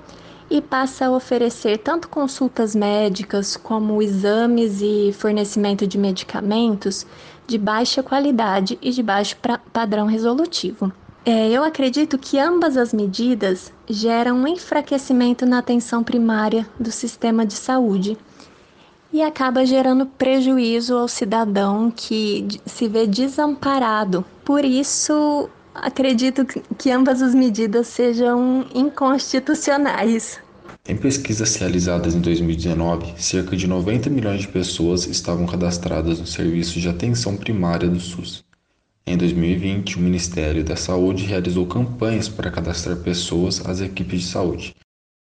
e 0.51 0.61
passa 0.61 1.07
a 1.07 1.11
oferecer 1.13 1.79
tanto 1.79 2.09
consultas 2.09 2.75
médicas 2.75 3.57
como 3.57 4.03
exames 4.03 4.81
e 4.83 5.13
fornecimento 5.13 5.87
de 5.87 5.97
medicamentos 5.97 7.07
de 7.47 7.57
baixa 7.57 8.03
qualidade 8.03 8.77
e 8.83 8.91
de 8.91 9.05
baixo 9.05 9.37
padrão 9.73 10.09
resolutivo. 10.09 10.93
É, 11.25 11.49
eu 11.49 11.63
acredito 11.63 12.19
que 12.19 12.41
ambas 12.41 12.77
as 12.77 12.93
medidas 12.93 13.73
geram 13.89 14.39
um 14.39 14.49
enfraquecimento 14.49 15.47
na 15.47 15.59
atenção 15.59 16.03
primária 16.03 16.67
do 16.77 16.91
sistema 16.91 17.47
de 17.47 17.55
saúde 17.55 18.19
e 19.13 19.23
acaba 19.23 19.67
gerando 19.67 20.07
prejuízo 20.07 20.97
ao 20.97 21.09
cidadão 21.09 21.91
que 21.91 22.47
se 22.65 22.89
vê 22.89 23.07
desamparado. 23.07 24.25
Por 24.45 24.65
isso, 24.65 25.49
acredito 25.75 26.45
que 26.79 26.91
ambas 26.91 27.21
as 27.23 27.35
medidas 27.35 27.89
sejam 27.89 28.67
inconstitucionais. 28.75 30.39
Em 30.89 30.97
pesquisas 30.97 31.55
realizadas 31.57 32.15
em 32.15 32.21
2019, 32.21 33.21
cerca 33.21 33.57
de 33.57 33.67
90 33.67 34.09
milhões 34.09 34.41
de 34.41 34.49
pessoas 34.49 35.07
estavam 35.07 35.47
cadastradas 35.47 36.19
no 36.19 36.27
serviço 36.27 36.81
de 36.81 36.89
atenção 36.89 37.37
primária 37.37 37.89
do 37.89 38.01
SUS. 38.01 38.45
Em 39.07 39.17
2020, 39.17 39.97
o 39.97 40.01
Ministério 40.01 40.65
da 40.65 40.77
Saúde 40.77 41.25
realizou 41.25 41.67
campanhas 41.67 42.29
para 42.29 42.51
cadastrar 42.51 42.97
pessoas 42.99 43.65
às 43.67 43.81
equipes 43.81 44.23
de 44.23 44.29
saúde, 44.29 44.75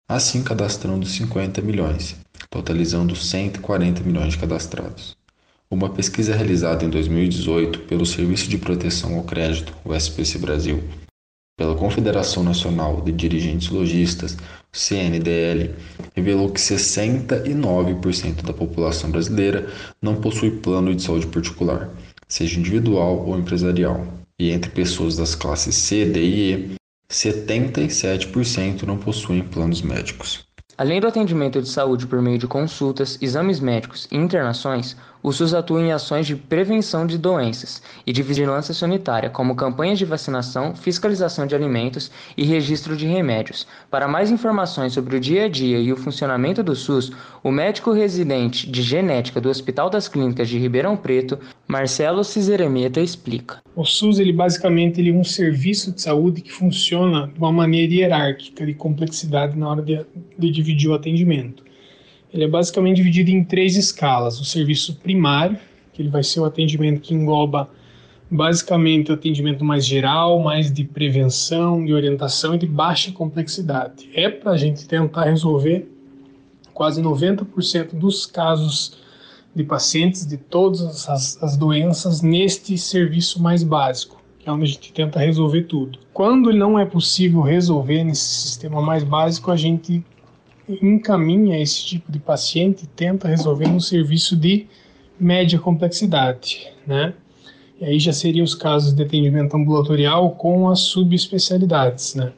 assim 0.09 0.43
cadastrando 0.43 1.07
50 1.07 1.61
milhões, 1.63 2.17
totalizando 2.51 3.15
140 3.15 4.03
milhões 4.03 4.33
de 4.33 4.39
cadastrados. 4.39 5.17
Uma 5.71 5.91
pesquisa 5.91 6.35
realizada 6.35 6.85
em 6.85 6.89
2018 6.89 7.81
pelo 7.81 8.07
Serviço 8.07 8.49
de 8.49 8.57
Proteção 8.57 9.17
ao 9.17 9.25
Crédito, 9.25 9.75
o 9.85 9.95
SPC 9.95 10.39
Brasil, 10.39 10.83
pela 11.59 11.75
Confederação 11.75 12.43
Nacional 12.45 13.03
de 13.03 13.11
Dirigentes 13.11 13.69
Logistas, 13.69 14.37
CNDL, 14.73 15.75
revelou 16.15 16.51
que 16.51 16.61
69% 16.61 18.43
da 18.43 18.53
população 18.53 19.11
brasileira 19.11 19.69
não 20.01 20.21
possui 20.21 20.53
plano 20.53 20.95
de 20.95 21.03
saúde 21.03 21.27
particular, 21.27 21.91
seja 22.29 22.61
individual 22.61 23.27
ou 23.27 23.37
empresarial. 23.37 24.07
E 24.39 24.51
entre 24.51 24.71
pessoas 24.71 25.17
das 25.17 25.35
classes 25.35 25.75
C, 25.75 26.05
D 26.07 26.23
e 26.23 26.53
E, 26.53 26.77
77% 27.11 28.85
não 28.85 28.97
possuem 28.97 29.43
planos 29.43 29.83
médicos. 29.83 30.48
Além 30.79 31.01
do 31.01 31.09
atendimento 31.09 31.61
de 31.61 31.69
saúde 31.69 32.07
por 32.07 32.23
meio 32.23 32.39
de 32.39 32.47
consultas, 32.47 33.19
exames 33.21 33.59
médicos 33.59 34.07
e 34.13 34.17
internações, 34.17 34.97
o 35.23 35.33
SUS 35.33 35.53
atua 35.53 35.81
em 35.83 35.93
ações 35.93 36.27
de 36.27 36.37
prevenção 36.37 37.07
de 37.07 37.19
doenças 37.19 37.83
e 38.07 38.13
de 38.13 38.23
vigilância 38.23 38.73
sanitária, 38.73 39.29
como 39.29 39.57
campanhas 39.57 39.99
de 39.99 40.05
vacinação, 40.05 40.75
fiscalização 40.75 41.47
de 41.47 41.55
alimentos 41.55 42.11
e 42.37 42.45
registro 42.45 42.97
de 42.97 43.07
remédios. 43.07 43.67
Para 43.91 44.07
mais 44.07 44.31
informações 44.31 44.93
sobre 44.93 45.17
o 45.17 45.21
dia 45.21 45.45
a 45.45 45.49
dia 45.49 45.79
e 45.79 45.93
o 45.93 45.97
funcionamento 45.97 46.63
do 46.63 46.77
SUS, 46.77 47.11
o 47.43 47.51
médico 47.51 47.93
residente 47.93 48.71
de 48.71 48.83
genética 48.83 49.41
do 49.41 49.49
Hospital 49.49 49.91
das 49.91 50.09
Clínicas 50.09 50.49
de 50.49 50.59
Ribeirão 50.59 50.97
Preto, 50.97 51.39
Marcelo 51.67 52.23
Cizeremeta, 52.23 53.01
explica. 53.01 53.63
O 53.75 53.85
SUS, 53.85 54.19
ele 54.19 54.33
basicamente 54.33 55.01
ele 55.01 55.11
é 55.11 55.15
um 55.15 55.25
serviço 55.25 55.93
de 55.93 56.03
saúde 56.03 56.41
que 56.41 56.53
funciona 56.53 57.29
de 57.29 57.39
uma 57.39 57.53
maneira 57.53 57.93
hierárquica, 57.93 58.65
de 58.65 58.75
complexidade 58.75 59.59
na 59.59 59.69
hora 59.69 59.83
de, 59.83 60.05
de 60.39 60.51
dividir 60.51 60.89
o 60.89 60.95
atendimento. 60.95 61.68
Ele 62.33 62.45
é 62.45 62.49
basicamente 62.49 62.97
dividido 62.97 63.31
em 63.31 63.45
três 63.45 63.77
escalas: 63.77 64.41
o 64.41 64.45
serviço 64.45 64.97
primário, 64.97 65.59
que 65.93 66.03
ele 66.03 66.09
vai 66.09 66.23
ser 66.23 66.41
o 66.41 66.45
atendimento 66.45 67.01
que 67.01 67.15
engloba 67.15 67.69
basicamente 68.31 69.11
atendimento 69.11 69.65
mais 69.65 69.87
geral, 69.87 70.39
mais 70.41 70.73
de 70.73 70.85
prevenção, 70.85 71.85
de 71.85 71.95
orientação 71.95 72.55
e 72.55 72.59
de 72.59 72.67
baixa 72.67 73.11
complexidade. 73.11 74.11
É 74.15 74.29
para 74.29 74.53
a 74.53 74.57
gente 74.57 74.87
tentar 74.87 75.25
resolver 75.25 75.91
quase 76.75 77.03
90% 77.03 77.95
dos 77.95 78.27
casos 78.27 78.99
de 79.55 79.65
pacientes 79.65 80.27
de 80.27 80.37
todas 80.37 81.09
as, 81.09 81.43
as, 81.43 81.57
doenças 81.57 82.23
neste 82.23 82.79
serviço 82.79 83.43
mais 83.43 83.65
básico, 83.65 84.23
que 84.39 84.49
é 84.49 84.53
onde 84.53 84.65
a 84.65 84.67
gente 84.67 84.93
tenta 84.93 85.19
resolver 85.19 85.63
tudo. 85.63 85.99
Quando 86.13 86.53
não 86.53 86.79
é 86.79 86.85
possível 86.85 87.41
resolver 87.41 88.05
nesse 88.05 88.43
sistema 88.43 88.81
mais 88.81 89.03
básico, 89.03 89.51
a 89.51 89.57
gente 89.57 90.05
encaminha 90.83 91.61
esse 91.61 91.85
tipo 91.85 92.13
de 92.13 92.19
paciente 92.19 92.85
e 92.85 92.87
tenta 92.87 93.29
resolver 93.29 93.69
no 93.69 93.81
serviço 93.81 94.37
de 94.37 94.67
média 95.19 95.59
complexidade, 95.59 96.69
né? 96.87 97.15
E 97.81 97.85
aí 97.85 97.99
já 97.99 98.13
seriam 98.13 98.45
os 98.45 98.55
casos 98.55 98.93
de 98.93 99.03
atendimento 99.03 99.57
ambulatorial 99.57 100.33
com 100.33 100.69
as 100.69 100.81
subespecialidades, 100.81 102.15
né? 102.15 102.33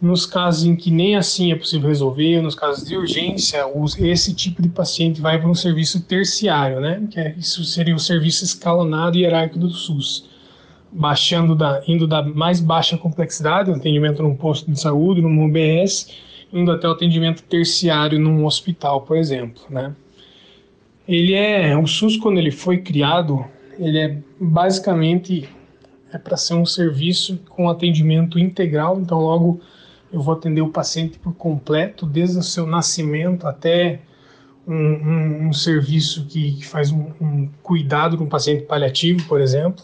Nos 0.00 0.26
casos 0.26 0.64
em 0.64 0.74
que 0.74 0.90
nem 0.90 1.14
assim 1.14 1.52
é 1.52 1.54
possível 1.54 1.88
resolver, 1.88 2.40
nos 2.42 2.54
casos 2.54 2.84
de 2.84 2.96
urgência, 2.96 3.64
esse 3.98 4.34
tipo 4.34 4.60
de 4.60 4.68
paciente 4.68 5.20
vai 5.20 5.38
para 5.38 5.48
um 5.48 5.54
serviço 5.54 6.00
terciário, 6.02 6.80
né? 6.80 7.06
Que 7.10 7.20
é, 7.20 7.34
isso 7.38 7.64
seria 7.64 7.94
o 7.94 8.00
serviço 8.00 8.44
escalonado 8.44 9.16
e 9.16 9.20
hierárquico 9.20 9.60
do 9.60 9.70
SUS, 9.70 10.28
baixando 10.90 11.54
da, 11.54 11.82
indo 11.86 12.06
da 12.06 12.22
mais 12.22 12.58
baixa 12.58 12.98
complexidade, 12.98 13.70
atendimento 13.70 14.22
num 14.22 14.34
posto 14.34 14.70
de 14.70 14.80
saúde, 14.80 15.20
num 15.20 15.44
UBS, 15.44 16.08
indo 16.52 16.70
até 16.70 16.86
o 16.86 16.92
atendimento 16.92 17.42
terciário 17.42 18.18
num 18.18 18.44
hospital, 18.44 19.02
por 19.02 19.16
exemplo, 19.16 19.62
né? 19.70 19.94
Ele 21.08 21.34
é 21.34 21.76
o 21.76 21.86
SUS 21.86 22.16
quando 22.16 22.38
ele 22.38 22.50
foi 22.50 22.78
criado, 22.78 23.44
ele 23.78 23.98
é 23.98 24.18
basicamente 24.38 25.48
é 26.12 26.18
para 26.18 26.36
ser 26.36 26.54
um 26.54 26.66
serviço 26.66 27.40
com 27.48 27.70
atendimento 27.70 28.38
integral, 28.38 29.00
então 29.00 29.18
logo 29.18 29.60
eu 30.12 30.20
vou 30.20 30.34
atender 30.34 30.60
o 30.60 30.68
paciente 30.68 31.18
por 31.18 31.32
completo, 31.32 32.04
desde 32.04 32.38
o 32.38 32.42
seu 32.42 32.66
nascimento 32.66 33.46
até 33.46 34.00
um, 34.66 34.74
um, 34.74 35.48
um 35.48 35.52
serviço 35.52 36.26
que, 36.26 36.52
que 36.52 36.66
faz 36.66 36.92
um, 36.92 37.10
um, 37.20 37.48
cuidado 37.62 38.18
com 38.18 38.24
o 38.24 38.28
paciente 38.28 38.64
paliativo, 38.64 39.26
por 39.26 39.40
exemplo, 39.40 39.82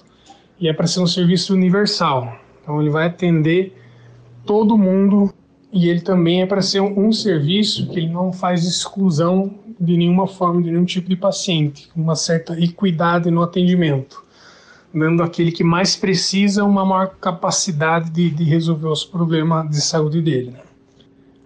e 0.61 0.69
é 0.69 0.73
para 0.73 0.87
ser 0.87 1.01
um 1.01 1.07
serviço 1.07 1.55
universal. 1.55 2.37
Então 2.61 2.81
ele 2.81 2.91
vai 2.91 3.07
atender 3.07 3.75
todo 4.45 4.77
mundo 4.77 5.33
e 5.73 5.89
ele 5.89 6.01
também 6.01 6.43
é 6.43 6.47
para 6.47 6.63
ser 6.63 6.81
um, 6.81 7.13
serviço 7.13 7.89
que 7.89 7.99
ele 7.99 8.09
não 8.09 8.33
faz 8.33 8.65
exclusão 8.65 9.55
de 9.79 9.97
nenhuma 9.97 10.27
forma, 10.27 10.63
de 10.63 10.71
nenhum 10.71 10.85
tipo 10.85 11.09
de 11.09 11.17
paciente, 11.17 11.89
uma 11.95 12.17
certa 12.17 12.59
equidade 12.59 13.31
no 13.31 13.43
atendimento, 13.43 14.25
dando 14.93 15.23
aquele 15.23 15.53
que 15.53 15.63
mais 15.63 15.95
precisa 15.95 16.65
uma 16.65 16.85
maior 16.85 17.17
capacidade 17.21 18.11
de, 18.11 18.31
de 18.31 18.45
resolver 18.45 18.89
os 18.89 19.05
problemas 19.05 19.69
de 19.71 19.81
saúde 19.81 20.23
dele. 20.23 20.51
Né? 20.53 20.61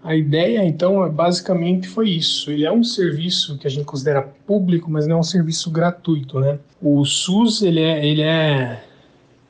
A 0.04 0.16
ideia, 0.16 0.64
então, 0.64 1.04
é, 1.04 1.08
basicamente 1.08 1.86
foi 1.86 2.10
isso. 2.10 2.50
Ele 2.50 2.64
é 2.64 2.72
um 2.72 2.82
serviço 2.82 3.56
que 3.56 3.68
a 3.68 3.70
gente 3.70 3.84
considera 3.84 4.22
público, 4.22 4.90
mas 4.90 5.06
não 5.06 5.16
é 5.16 5.20
um 5.20 5.22
serviço 5.22 5.70
gratuito, 5.70 6.40
né? 6.40 6.58
O 6.80 7.04
SUS, 7.04 7.62
ele 7.62 7.78
é, 7.78 8.04
ele 8.04 8.22
é, 8.22 8.82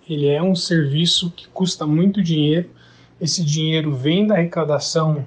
ele 0.06 0.26
é 0.26 0.42
um 0.42 0.54
serviço 0.54 1.30
que 1.30 1.48
custa 1.48 1.86
muito 1.86 2.22
dinheiro. 2.22 2.68
Esse 3.22 3.44
dinheiro 3.44 3.94
vem 3.94 4.26
da 4.26 4.34
arrecadação 4.34 5.24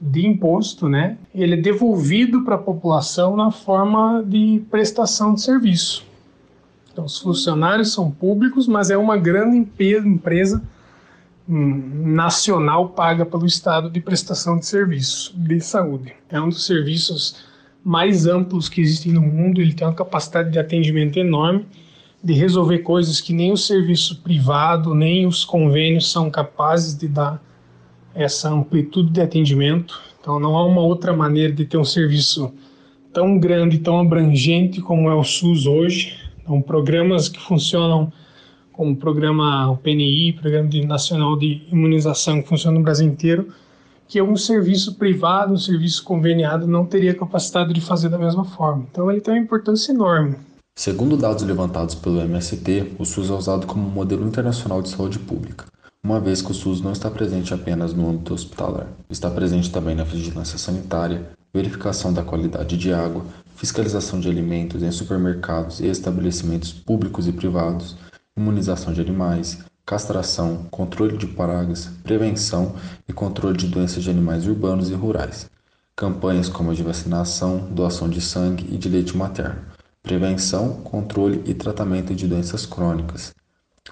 de 0.00 0.26
imposto, 0.26 0.88
né? 0.88 1.16
Ele 1.32 1.54
é 1.54 1.56
devolvido 1.56 2.42
para 2.42 2.56
a 2.56 2.58
população 2.58 3.36
na 3.36 3.52
forma 3.52 4.20
de 4.26 4.60
prestação 4.68 5.32
de 5.32 5.40
serviço. 5.40 6.04
Então, 6.92 7.04
os 7.04 7.20
funcionários 7.20 7.92
são 7.92 8.10
públicos, 8.10 8.66
mas 8.66 8.90
é 8.90 8.96
uma 8.96 9.16
grande 9.16 9.56
empresa 9.56 10.60
hum, 11.48 12.02
nacional 12.04 12.88
paga 12.88 13.24
pelo 13.24 13.46
Estado 13.46 13.88
de 13.88 14.00
prestação 14.00 14.58
de 14.58 14.66
serviço 14.66 15.32
de 15.36 15.60
saúde. 15.60 16.12
É 16.28 16.40
um 16.40 16.48
dos 16.48 16.66
serviços 16.66 17.44
mais 17.84 18.26
amplos 18.26 18.68
que 18.68 18.80
existem 18.80 19.12
no 19.12 19.20
mundo, 19.22 19.60
ele 19.60 19.72
tem 19.72 19.86
uma 19.86 19.94
capacidade 19.94 20.50
de 20.50 20.58
atendimento 20.58 21.16
enorme, 21.16 21.64
de 22.24 22.32
resolver 22.32 22.78
coisas 22.78 23.20
que 23.20 23.34
nem 23.34 23.52
o 23.52 23.56
serviço 23.56 24.22
privado, 24.22 24.94
nem 24.94 25.26
os 25.26 25.44
convênios 25.44 26.10
são 26.10 26.30
capazes 26.30 26.96
de 26.96 27.06
dar 27.06 27.38
essa 28.14 28.48
amplitude 28.48 29.10
de 29.10 29.20
atendimento. 29.20 30.00
Então, 30.18 30.40
não 30.40 30.56
há 30.56 30.64
uma 30.64 30.80
outra 30.80 31.12
maneira 31.12 31.52
de 31.52 31.66
ter 31.66 31.76
um 31.76 31.84
serviço 31.84 32.50
tão 33.12 33.38
grande, 33.38 33.78
tão 33.78 34.00
abrangente 34.00 34.80
como 34.80 35.10
é 35.10 35.14
o 35.14 35.22
SUS 35.22 35.66
hoje. 35.66 36.16
Então, 36.42 36.62
programas 36.62 37.28
que 37.28 37.38
funcionam 37.38 38.10
como 38.72 38.92
o 38.92 38.96
programa 38.96 39.78
PNI, 39.82 40.32
Programa 40.32 40.68
Nacional 40.86 41.38
de 41.38 41.62
Imunização, 41.70 42.40
que 42.40 42.48
funciona 42.48 42.78
no 42.78 42.82
Brasil 42.82 43.06
inteiro, 43.06 43.48
que 44.08 44.20
um 44.22 44.34
serviço 44.36 44.94
privado, 44.94 45.52
um 45.52 45.58
serviço 45.58 46.02
conveniado, 46.02 46.66
não 46.66 46.86
teria 46.86 47.14
capacidade 47.14 47.74
de 47.74 47.82
fazer 47.82 48.08
da 48.08 48.18
mesma 48.18 48.44
forma. 48.44 48.86
Então, 48.90 49.10
ele 49.10 49.20
tem 49.20 49.34
uma 49.34 49.40
importância 49.40 49.92
enorme. 49.92 50.36
Segundo 50.76 51.16
dados 51.16 51.42
levantados 51.42 51.94
pelo 51.94 52.20
MST, 52.20 52.96
o 52.98 53.04
SUS 53.04 53.30
é 53.30 53.32
usado 53.32 53.66
como 53.66 53.88
modelo 53.88 54.26
internacional 54.26 54.82
de 54.82 54.88
saúde 54.88 55.18
pública 55.18 55.64
uma 56.04 56.20
vez 56.20 56.42
que 56.42 56.50
o 56.50 56.54
SUS 56.54 56.82
não 56.82 56.92
está 56.92 57.10
presente 57.10 57.54
apenas 57.54 57.94
no 57.94 58.06
âmbito 58.06 58.34
hospitalar, 58.34 58.88
está 59.08 59.30
presente 59.30 59.72
também 59.72 59.94
na 59.94 60.04
vigilância 60.04 60.58
sanitária, 60.58 61.30
verificação 61.52 62.12
da 62.12 62.22
qualidade 62.22 62.76
de 62.76 62.92
água, 62.92 63.24
fiscalização 63.56 64.20
de 64.20 64.28
alimentos 64.28 64.82
em 64.82 64.90
supermercados 64.90 65.80
e 65.80 65.86
estabelecimentos 65.86 66.74
públicos 66.74 67.26
e 67.26 67.32
privados, 67.32 67.96
imunização 68.36 68.92
de 68.92 69.00
animais, 69.00 69.64
castração, 69.86 70.66
controle 70.70 71.16
de 71.16 71.26
pragas, 71.26 71.86
prevenção 72.02 72.74
e 73.08 73.12
controle 73.14 73.56
de 73.56 73.66
doenças 73.66 74.02
de 74.02 74.10
animais 74.10 74.46
urbanos 74.46 74.90
e 74.90 74.94
rurais, 74.94 75.48
campanhas 75.96 76.50
como 76.50 76.70
a 76.70 76.74
de 76.74 76.82
vacinação, 76.82 77.66
doação 77.70 78.10
de 78.10 78.20
sangue 78.20 78.68
e 78.70 78.76
de 78.76 78.90
leite 78.90 79.16
materno, 79.16 79.62
prevenção, 80.04 80.82
controle 80.82 81.42
e 81.46 81.54
tratamento 81.54 82.14
de 82.14 82.28
doenças 82.28 82.66
crônicas, 82.66 83.34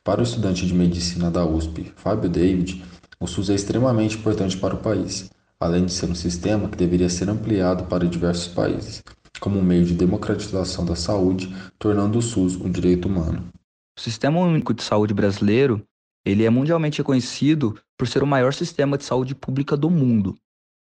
para 0.04 0.20
o 0.20 0.22
estudante 0.22 0.66
de 0.66 0.74
medicina 0.74 1.30
da 1.30 1.44
USP, 1.44 1.90
Fábio 1.96 2.28
David, 2.28 2.84
o 3.18 3.26
SUS 3.26 3.48
é 3.48 3.54
extremamente 3.54 4.18
importante 4.18 4.56
para 4.58 4.74
o 4.74 4.78
país, 4.78 5.30
além 5.58 5.86
de 5.86 5.92
ser 5.92 6.10
um 6.10 6.14
sistema 6.14 6.68
que 6.68 6.76
deveria 6.76 7.08
ser 7.08 7.30
ampliado 7.30 7.84
para 7.84 8.06
diversos 8.06 8.48
países, 8.48 9.02
como 9.40 9.58
um 9.58 9.62
meio 9.62 9.86
de 9.86 9.94
democratização 9.94 10.84
da 10.84 10.94
saúde, 10.94 11.54
tornando 11.78 12.18
o 12.18 12.22
SUS 12.22 12.56
um 12.56 12.70
direito 12.70 13.08
humano. 13.08 13.48
O 13.98 14.00
Sistema 14.00 14.38
Único 14.38 14.74
de 14.74 14.82
Saúde 14.82 15.14
brasileiro, 15.14 15.82
ele 16.26 16.44
é 16.44 16.50
mundialmente 16.50 16.98
reconhecido 16.98 17.78
por 17.96 18.06
ser 18.06 18.22
o 18.22 18.26
maior 18.26 18.52
sistema 18.52 18.98
de 18.98 19.04
saúde 19.04 19.34
pública 19.34 19.78
do 19.78 19.88
mundo. 19.88 20.36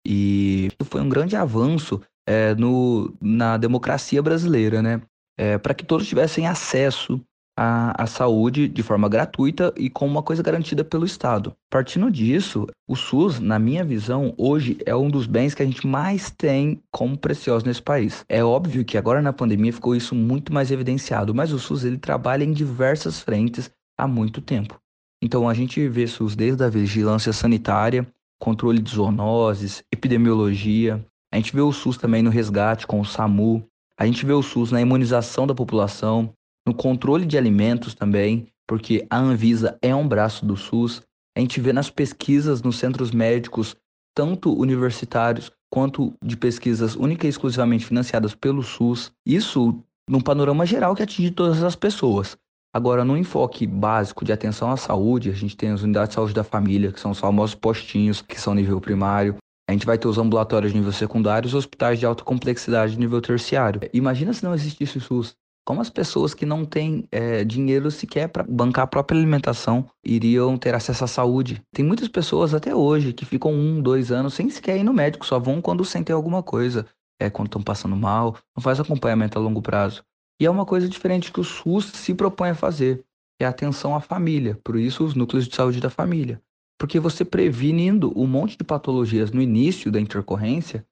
E 0.06 0.70
foi 0.84 1.02
um 1.02 1.08
grande 1.08 1.36
avanço 1.36 2.00
é, 2.26 2.54
no, 2.54 3.14
na 3.20 3.58
democracia 3.58 4.22
brasileira, 4.22 4.80
né? 4.80 5.02
É, 5.38 5.56
para 5.56 5.72
que 5.72 5.84
todos 5.84 6.08
tivessem 6.08 6.46
acesso 6.46 7.20
a, 7.58 8.04
a 8.04 8.06
saúde 8.06 8.68
de 8.68 8.84
forma 8.84 9.08
gratuita 9.08 9.74
e 9.76 9.90
com 9.90 10.06
uma 10.06 10.22
coisa 10.22 10.42
garantida 10.44 10.84
pelo 10.84 11.04
Estado. 11.04 11.52
Partindo 11.68 12.08
disso, 12.08 12.68
o 12.86 12.94
SUS, 12.94 13.40
na 13.40 13.58
minha 13.58 13.84
visão, 13.84 14.32
hoje 14.38 14.78
é 14.86 14.94
um 14.94 15.10
dos 15.10 15.26
bens 15.26 15.54
que 15.54 15.62
a 15.62 15.66
gente 15.66 15.84
mais 15.84 16.30
tem 16.30 16.80
como 16.92 17.18
precioso 17.18 17.66
nesse 17.66 17.82
país. 17.82 18.24
É 18.28 18.44
óbvio 18.44 18.84
que 18.84 18.96
agora 18.96 19.20
na 19.20 19.32
pandemia 19.32 19.72
ficou 19.72 19.96
isso 19.96 20.14
muito 20.14 20.52
mais 20.52 20.70
evidenciado, 20.70 21.34
mas 21.34 21.52
o 21.52 21.58
SUS 21.58 21.84
ele 21.84 21.98
trabalha 21.98 22.44
em 22.44 22.52
diversas 22.52 23.20
frentes 23.20 23.68
há 23.98 24.06
muito 24.06 24.40
tempo. 24.40 24.78
Então 25.20 25.48
a 25.48 25.54
gente 25.54 25.88
vê 25.88 26.06
SUS 26.06 26.36
desde 26.36 26.62
a 26.62 26.70
vigilância 26.70 27.32
sanitária, 27.32 28.06
controle 28.38 28.80
de 28.80 28.90
zoonoses, 28.90 29.82
epidemiologia. 29.92 31.04
A 31.32 31.36
gente 31.36 31.52
vê 31.52 31.60
o 31.60 31.72
SUS 31.72 31.98
também 31.98 32.22
no 32.22 32.30
resgate 32.30 32.86
com 32.86 33.00
o 33.00 33.04
SAMU. 33.04 33.67
A 33.98 34.06
gente 34.06 34.24
vê 34.24 34.32
o 34.32 34.42
SUS 34.42 34.70
na 34.70 34.80
imunização 34.80 35.44
da 35.44 35.54
população, 35.54 36.32
no 36.64 36.72
controle 36.72 37.26
de 37.26 37.36
alimentos 37.36 37.94
também, 37.94 38.46
porque 38.64 39.04
a 39.10 39.18
Anvisa 39.18 39.76
é 39.82 39.92
um 39.94 40.06
braço 40.06 40.46
do 40.46 40.56
SUS. 40.56 41.02
A 41.36 41.40
gente 41.40 41.60
vê 41.60 41.72
nas 41.72 41.90
pesquisas 41.90 42.62
nos 42.62 42.78
centros 42.78 43.10
médicos, 43.10 43.74
tanto 44.14 44.52
universitários 44.52 45.50
quanto 45.68 46.14
de 46.24 46.36
pesquisas 46.36 46.94
única 46.94 47.26
e 47.26 47.30
exclusivamente 47.30 47.86
financiadas 47.86 48.34
pelo 48.34 48.62
SUS. 48.62 49.10
Isso 49.26 49.82
num 50.08 50.20
panorama 50.20 50.64
geral 50.64 50.94
que 50.94 51.02
atinge 51.02 51.32
todas 51.32 51.62
as 51.62 51.74
pessoas. 51.74 52.36
Agora, 52.72 53.04
no 53.04 53.16
enfoque 53.16 53.66
básico 53.66 54.24
de 54.24 54.32
atenção 54.32 54.70
à 54.70 54.76
saúde, 54.76 55.30
a 55.30 55.34
gente 55.34 55.56
tem 55.56 55.70
as 55.70 55.82
unidades 55.82 56.10
de 56.10 56.14
saúde 56.14 56.34
da 56.34 56.44
família, 56.44 56.92
que 56.92 57.00
são 57.00 57.10
os 57.10 57.18
famosos 57.18 57.54
postinhos, 57.54 58.22
que 58.22 58.40
são 58.40 58.54
nível 58.54 58.80
primário. 58.80 59.36
A 59.68 59.72
gente 59.72 59.84
vai 59.84 59.98
ter 59.98 60.08
os 60.08 60.16
ambulatórios 60.16 60.72
de 60.72 60.78
nível 60.78 60.92
secundário 60.92 61.46
os 61.46 61.52
hospitais 61.52 61.98
de 61.98 62.06
alta 62.06 62.24
complexidade 62.24 62.92
de 62.92 62.98
nível 62.98 63.20
terciário. 63.20 63.82
Imagina 63.92 64.32
se 64.32 64.42
não 64.42 64.54
existisse 64.54 64.96
o 64.96 65.00
SUS. 65.00 65.36
Como 65.66 65.82
as 65.82 65.90
pessoas 65.90 66.32
que 66.32 66.46
não 66.46 66.64
têm 66.64 67.06
é, 67.12 67.44
dinheiro 67.44 67.90
sequer 67.90 68.30
para 68.30 68.42
bancar 68.42 68.84
a 68.84 68.86
própria 68.86 69.18
alimentação 69.18 69.86
iriam 70.02 70.56
ter 70.56 70.74
acesso 70.74 71.04
à 71.04 71.06
saúde? 71.06 71.62
Tem 71.74 71.84
muitas 71.84 72.08
pessoas 72.08 72.54
até 72.54 72.74
hoje 72.74 73.12
que 73.12 73.26
ficam 73.26 73.52
um, 73.52 73.82
dois 73.82 74.10
anos 74.10 74.32
sem 74.32 74.48
sequer 74.48 74.78
ir 74.78 74.84
no 74.84 74.94
médico, 74.94 75.26
só 75.26 75.38
vão 75.38 75.60
quando 75.60 75.84
sentem 75.84 76.14
alguma 76.14 76.42
coisa, 76.42 76.86
é, 77.20 77.28
quando 77.28 77.48
estão 77.48 77.62
passando 77.62 77.94
mal, 77.94 78.38
não 78.56 78.62
faz 78.62 78.80
acompanhamento 78.80 79.38
a 79.38 79.42
longo 79.42 79.60
prazo. 79.60 80.02
E 80.40 80.46
é 80.46 80.50
uma 80.50 80.64
coisa 80.64 80.88
diferente 80.88 81.30
que 81.30 81.40
o 81.40 81.44
SUS 81.44 81.84
se 81.84 82.14
propõe 82.14 82.48
a 82.48 82.54
fazer. 82.54 83.04
é 83.38 83.44
a 83.44 83.50
atenção 83.50 83.94
à 83.94 84.00
família, 84.00 84.58
por 84.64 84.76
isso 84.76 85.04
os 85.04 85.14
núcleos 85.14 85.46
de 85.46 85.54
saúde 85.54 85.78
da 85.78 85.90
família. 85.90 86.40
Porque 86.78 87.00
você 87.00 87.24
prevenindo 87.24 88.12
um 88.16 88.26
monte 88.26 88.56
de 88.56 88.64
patologias 88.64 89.32
no 89.32 89.42
início 89.42 89.90
da 89.90 90.00
intercorrência, 90.00 90.86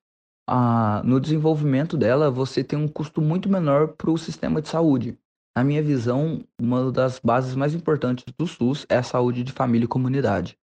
ah, 0.49 1.03
no 1.05 1.21
desenvolvimento 1.21 1.97
dela 1.97 2.31
você 2.31 2.63
tem 2.63 2.79
um 2.79 2.89
custo 2.89 3.21
muito 3.21 3.49
menor 3.49 3.89
para 3.89 4.11
o 4.11 4.19
sistema 4.19 4.61
de 4.61 4.69
saúde. 4.69 5.19
Na 5.57 5.65
minha 5.65 5.83
visão, 5.83 6.45
uma 6.61 6.93
das 6.93 7.19
bases 7.19 7.55
mais 7.55 7.75
importantes 7.75 8.25
do 8.39 8.47
SUS 8.47 8.85
é 8.89 8.97
a 8.97 9.03
saúde 9.03 9.43
de 9.43 9.53
família 9.53 9.87
e 9.87 9.89
comunidade, 9.89 10.59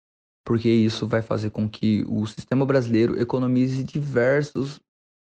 porque 0.45 0.69
isso 0.69 1.07
vai 1.07 1.23
fazer 1.23 1.51
com 1.51 1.69
que 1.69 2.05
o 2.09 2.27
sistema 2.27 2.67
brasileiro 2.67 3.19
economize 3.21 3.85
diversos, 3.85 4.81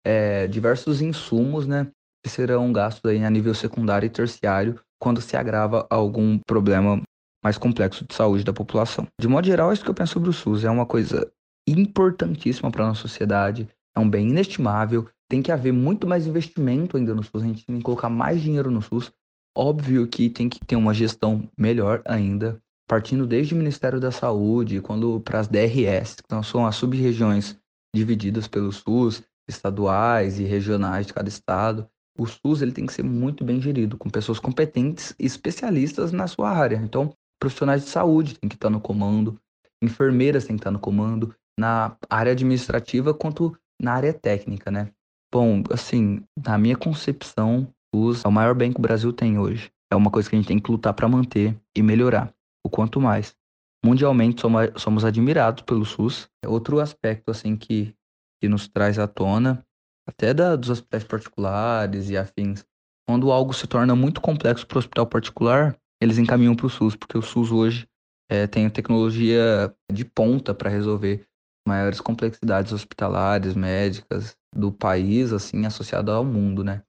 é, 0.05 0.45
diversos 0.47 1.01
insumos, 1.01 1.65
né, 1.65 1.91
que 2.23 2.29
serão 2.29 2.71
gastos 2.71 3.09
aí 3.09 3.23
a 3.23 3.29
nível 3.29 3.53
secundário 3.53 4.05
e 4.05 4.09
terciário 4.09 4.79
quando 4.99 5.19
se 5.19 5.35
agrava 5.35 5.87
algum 5.89 6.37
problema 6.39 7.01
mais 7.45 7.59
complexo 7.59 8.03
de 8.03 8.15
saúde 8.15 8.43
da 8.43 8.51
população. 8.51 9.07
De 9.21 9.27
modo 9.27 9.45
geral, 9.45 9.69
é 9.69 9.73
isso 9.75 9.83
que 9.83 9.89
eu 9.89 9.93
penso 9.93 10.13
sobre 10.13 10.29
o 10.29 10.33
SUS. 10.33 10.63
É 10.63 10.71
uma 10.71 10.85
coisa 10.87 11.31
importantíssima 11.67 12.71
para 12.71 12.83
a 12.83 12.87
nossa 12.87 13.01
sociedade, 13.01 13.69
é 13.95 13.99
um 13.99 14.09
bem 14.09 14.29
inestimável, 14.29 15.07
tem 15.29 15.43
que 15.43 15.51
haver 15.51 15.71
muito 15.71 16.07
mais 16.07 16.25
investimento 16.25 16.97
ainda 16.97 17.13
no 17.13 17.21
SUS, 17.21 17.43
a 17.43 17.45
gente 17.45 17.63
tem 17.63 17.77
que 17.77 17.83
colocar 17.83 18.09
mais 18.09 18.41
dinheiro 18.41 18.71
no 18.71 18.81
SUS. 18.81 19.11
Óbvio 19.55 20.07
que 20.07 20.27
tem 20.27 20.49
que 20.49 20.59
ter 20.65 20.75
uma 20.75 20.91
gestão 20.91 21.47
melhor 21.55 22.01
ainda, 22.05 22.59
partindo 22.87 23.27
desde 23.27 23.53
o 23.53 23.57
Ministério 23.57 23.99
da 23.99 24.09
Saúde, 24.09 24.81
quando 24.81 25.19
para 25.19 25.39
as 25.39 25.47
DRS, 25.47 26.15
que 26.15 26.43
são 26.43 26.65
as 26.65 26.75
sub-regiões 26.75 27.59
divididas 27.95 28.47
pelo 28.47 28.71
SUS, 28.71 29.21
estaduais 29.47 30.39
e 30.39 30.43
regionais 30.43 31.05
de 31.05 31.13
cada 31.13 31.29
estado, 31.29 31.87
o 32.17 32.25
SUS 32.25 32.63
ele 32.63 32.71
tem 32.71 32.87
que 32.87 32.93
ser 32.93 33.03
muito 33.03 33.43
bem 33.43 33.61
gerido, 33.61 33.97
com 33.97 34.09
pessoas 34.09 34.39
competentes 34.39 35.13
e 35.19 35.27
especialistas 35.27 36.11
na 36.11 36.25
sua 36.25 36.49
área. 36.49 36.77
Então, 36.77 37.13
profissionais 37.39 37.83
de 37.83 37.89
saúde 37.89 38.38
têm 38.39 38.49
que 38.49 38.55
estar 38.55 38.69
no 38.69 38.79
comando, 38.79 39.39
enfermeiras 39.81 40.45
têm 40.45 40.55
que 40.55 40.61
estar 40.61 40.71
no 40.71 40.79
comando, 40.79 41.36
na 41.59 41.95
área 42.09 42.31
administrativa 42.31 43.13
quanto 43.13 43.57
na 43.81 43.93
área 43.93 44.13
técnica, 44.13 44.71
né? 44.71 44.91
Bom, 45.31 45.63
assim, 45.69 46.23
na 46.38 46.57
minha 46.57 46.77
concepção, 46.77 47.67
o 47.93 48.13
SUS 48.13 48.25
é 48.25 48.27
o 48.27 48.31
maior 48.31 48.55
bem 48.55 48.71
que 48.71 48.79
o 48.79 48.81
Brasil 48.81 49.11
tem 49.11 49.38
hoje. 49.38 49.71
É 49.91 49.95
uma 49.95 50.11
coisa 50.11 50.29
que 50.29 50.36
a 50.36 50.39
gente 50.39 50.47
tem 50.47 50.59
que 50.59 50.71
lutar 50.71 50.93
para 50.93 51.07
manter 51.07 51.57
e 51.75 51.81
melhorar, 51.81 52.33
o 52.65 52.69
quanto 52.69 52.99
mais. 52.99 53.36
Mundialmente 53.83 54.41
somos, 54.77 55.05
admirados 55.05 55.63
pelo 55.63 55.86
SUS. 55.86 56.27
Outro 56.45 56.79
aspecto 56.79 57.29
assim 57.31 57.55
que, 57.55 57.93
que 58.41 58.49
nos 58.49 58.67
traz 58.67 58.97
à 58.97 59.07
tona 59.07 59.63
até 60.07 60.33
da, 60.33 60.55
dos 60.55 60.69
hospitais 60.69 61.03
particulares 61.03 62.09
e 62.09 62.17
afins. 62.17 62.65
Quando 63.07 63.31
algo 63.31 63.53
se 63.53 63.67
torna 63.67 63.95
muito 63.95 64.21
complexo 64.21 64.65
para 64.65 64.77
o 64.77 64.79
hospital 64.79 65.05
particular, 65.05 65.77
eles 66.06 66.18
encaminham 66.18 66.56
para 66.56 66.68
o 66.68 66.70
SUS, 66.70 66.95
porque 66.95 67.18
o 67.18 67.22
SUS 67.22 67.51
hoje 67.51 67.88
é, 68.30 68.45
tem 68.47 68.70
tecnologia 68.70 69.76
de 69.91 70.06
ponta 70.06 70.53
para 70.53 70.70
resolver 70.70 71.26
maiores 71.68 71.99
complexidades 71.99 72.72
hospitalares, 72.72 73.56
médicas 73.56 74.38
do 74.56 74.72
país, 74.72 75.34
assim, 75.34 75.66
associado 75.66 76.12
ao 76.12 76.24
mundo, 76.24 76.64
né? 76.64 76.84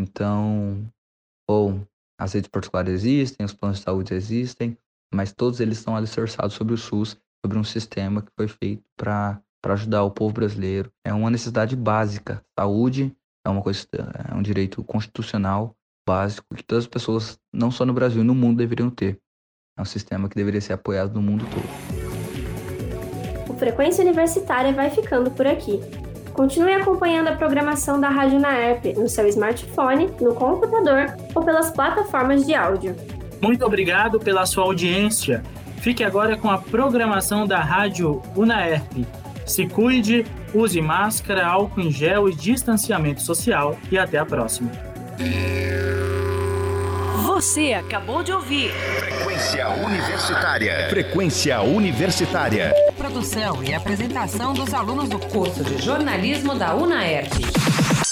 Então, 0.00 0.90
bom, 1.48 1.84
as 2.18 2.32
redes 2.32 2.48
particulares 2.48 2.92
existem, 2.92 3.44
os 3.44 3.52
planos 3.52 3.78
de 3.78 3.84
saúde 3.84 4.14
existem, 4.14 4.76
mas 5.14 5.32
todos 5.32 5.60
eles 5.60 5.78
estão 5.78 5.94
alicerçados 5.94 6.54
sobre 6.54 6.72
o 6.72 6.78
SUS, 6.78 7.16
sobre 7.44 7.58
um 7.58 7.64
sistema 7.64 8.22
que 8.22 8.32
foi 8.34 8.48
feito 8.48 8.82
para 8.96 9.42
ajudar 9.64 10.02
o 10.02 10.10
povo 10.10 10.32
brasileiro. 10.32 10.90
É 11.04 11.12
uma 11.12 11.30
necessidade 11.30 11.76
básica. 11.76 12.42
Saúde 12.58 13.14
é 13.46 13.50
uma 13.50 13.62
coisa, 13.62 13.86
é 14.30 14.34
um 14.34 14.42
direito 14.42 14.82
constitucional 14.82 15.76
básico 16.06 16.46
que 16.54 16.62
todas 16.62 16.84
as 16.84 16.88
pessoas, 16.88 17.38
não 17.52 17.70
só 17.70 17.84
no 17.84 17.92
Brasil, 17.92 18.24
no 18.24 18.34
mundo 18.34 18.56
deveriam 18.58 18.88
ter. 18.90 19.18
É 19.78 19.82
um 19.82 19.84
sistema 19.84 20.28
que 20.28 20.36
deveria 20.36 20.60
ser 20.60 20.74
apoiado 20.74 21.14
no 21.14 21.22
mundo 21.22 21.46
todo. 21.50 21.64
O 23.48 23.54
Frequência 23.56 24.02
Universitária 24.02 24.72
vai 24.72 24.90
ficando 24.90 25.30
por 25.30 25.46
aqui. 25.46 25.80
Continue 26.32 26.74
acompanhando 26.74 27.28
a 27.28 27.36
programação 27.36 28.00
da 28.00 28.08
Rádio 28.08 28.40
Naerp 28.40 28.86
no 28.96 29.08
seu 29.08 29.28
smartphone, 29.28 30.06
no 30.20 30.34
computador 30.34 31.14
ou 31.34 31.44
pelas 31.44 31.70
plataformas 31.70 32.46
de 32.46 32.54
áudio. 32.54 32.96
Muito 33.40 33.64
obrigado 33.64 34.18
pela 34.18 34.46
sua 34.46 34.64
audiência. 34.64 35.42
Fique 35.78 36.04
agora 36.04 36.36
com 36.36 36.50
a 36.50 36.58
programação 36.58 37.46
da 37.46 37.60
Rádio 37.60 38.20
Unaerp 38.36 39.06
se 39.46 39.66
cuide, 39.66 40.24
use 40.54 40.80
máscara, 40.80 41.46
álcool 41.46 41.80
em 41.80 41.90
gel 41.90 42.28
e 42.28 42.34
distanciamento 42.34 43.22
social. 43.22 43.76
E 43.90 43.98
até 43.98 44.18
a 44.18 44.24
próxima. 44.24 44.70
Você 47.24 47.72
acabou 47.74 48.22
de 48.22 48.32
ouvir 48.32 48.70
Frequência 48.98 49.68
Universitária. 49.68 50.88
Frequência 50.88 51.62
Universitária. 51.62 52.74
Produção 52.96 53.62
e 53.62 53.74
apresentação 53.74 54.54
dos 54.54 54.72
alunos 54.72 55.08
do 55.08 55.18
curso 55.18 55.62
de 55.64 55.82
jornalismo 55.82 56.54
da 56.54 56.74
UNAERP. 56.74 58.11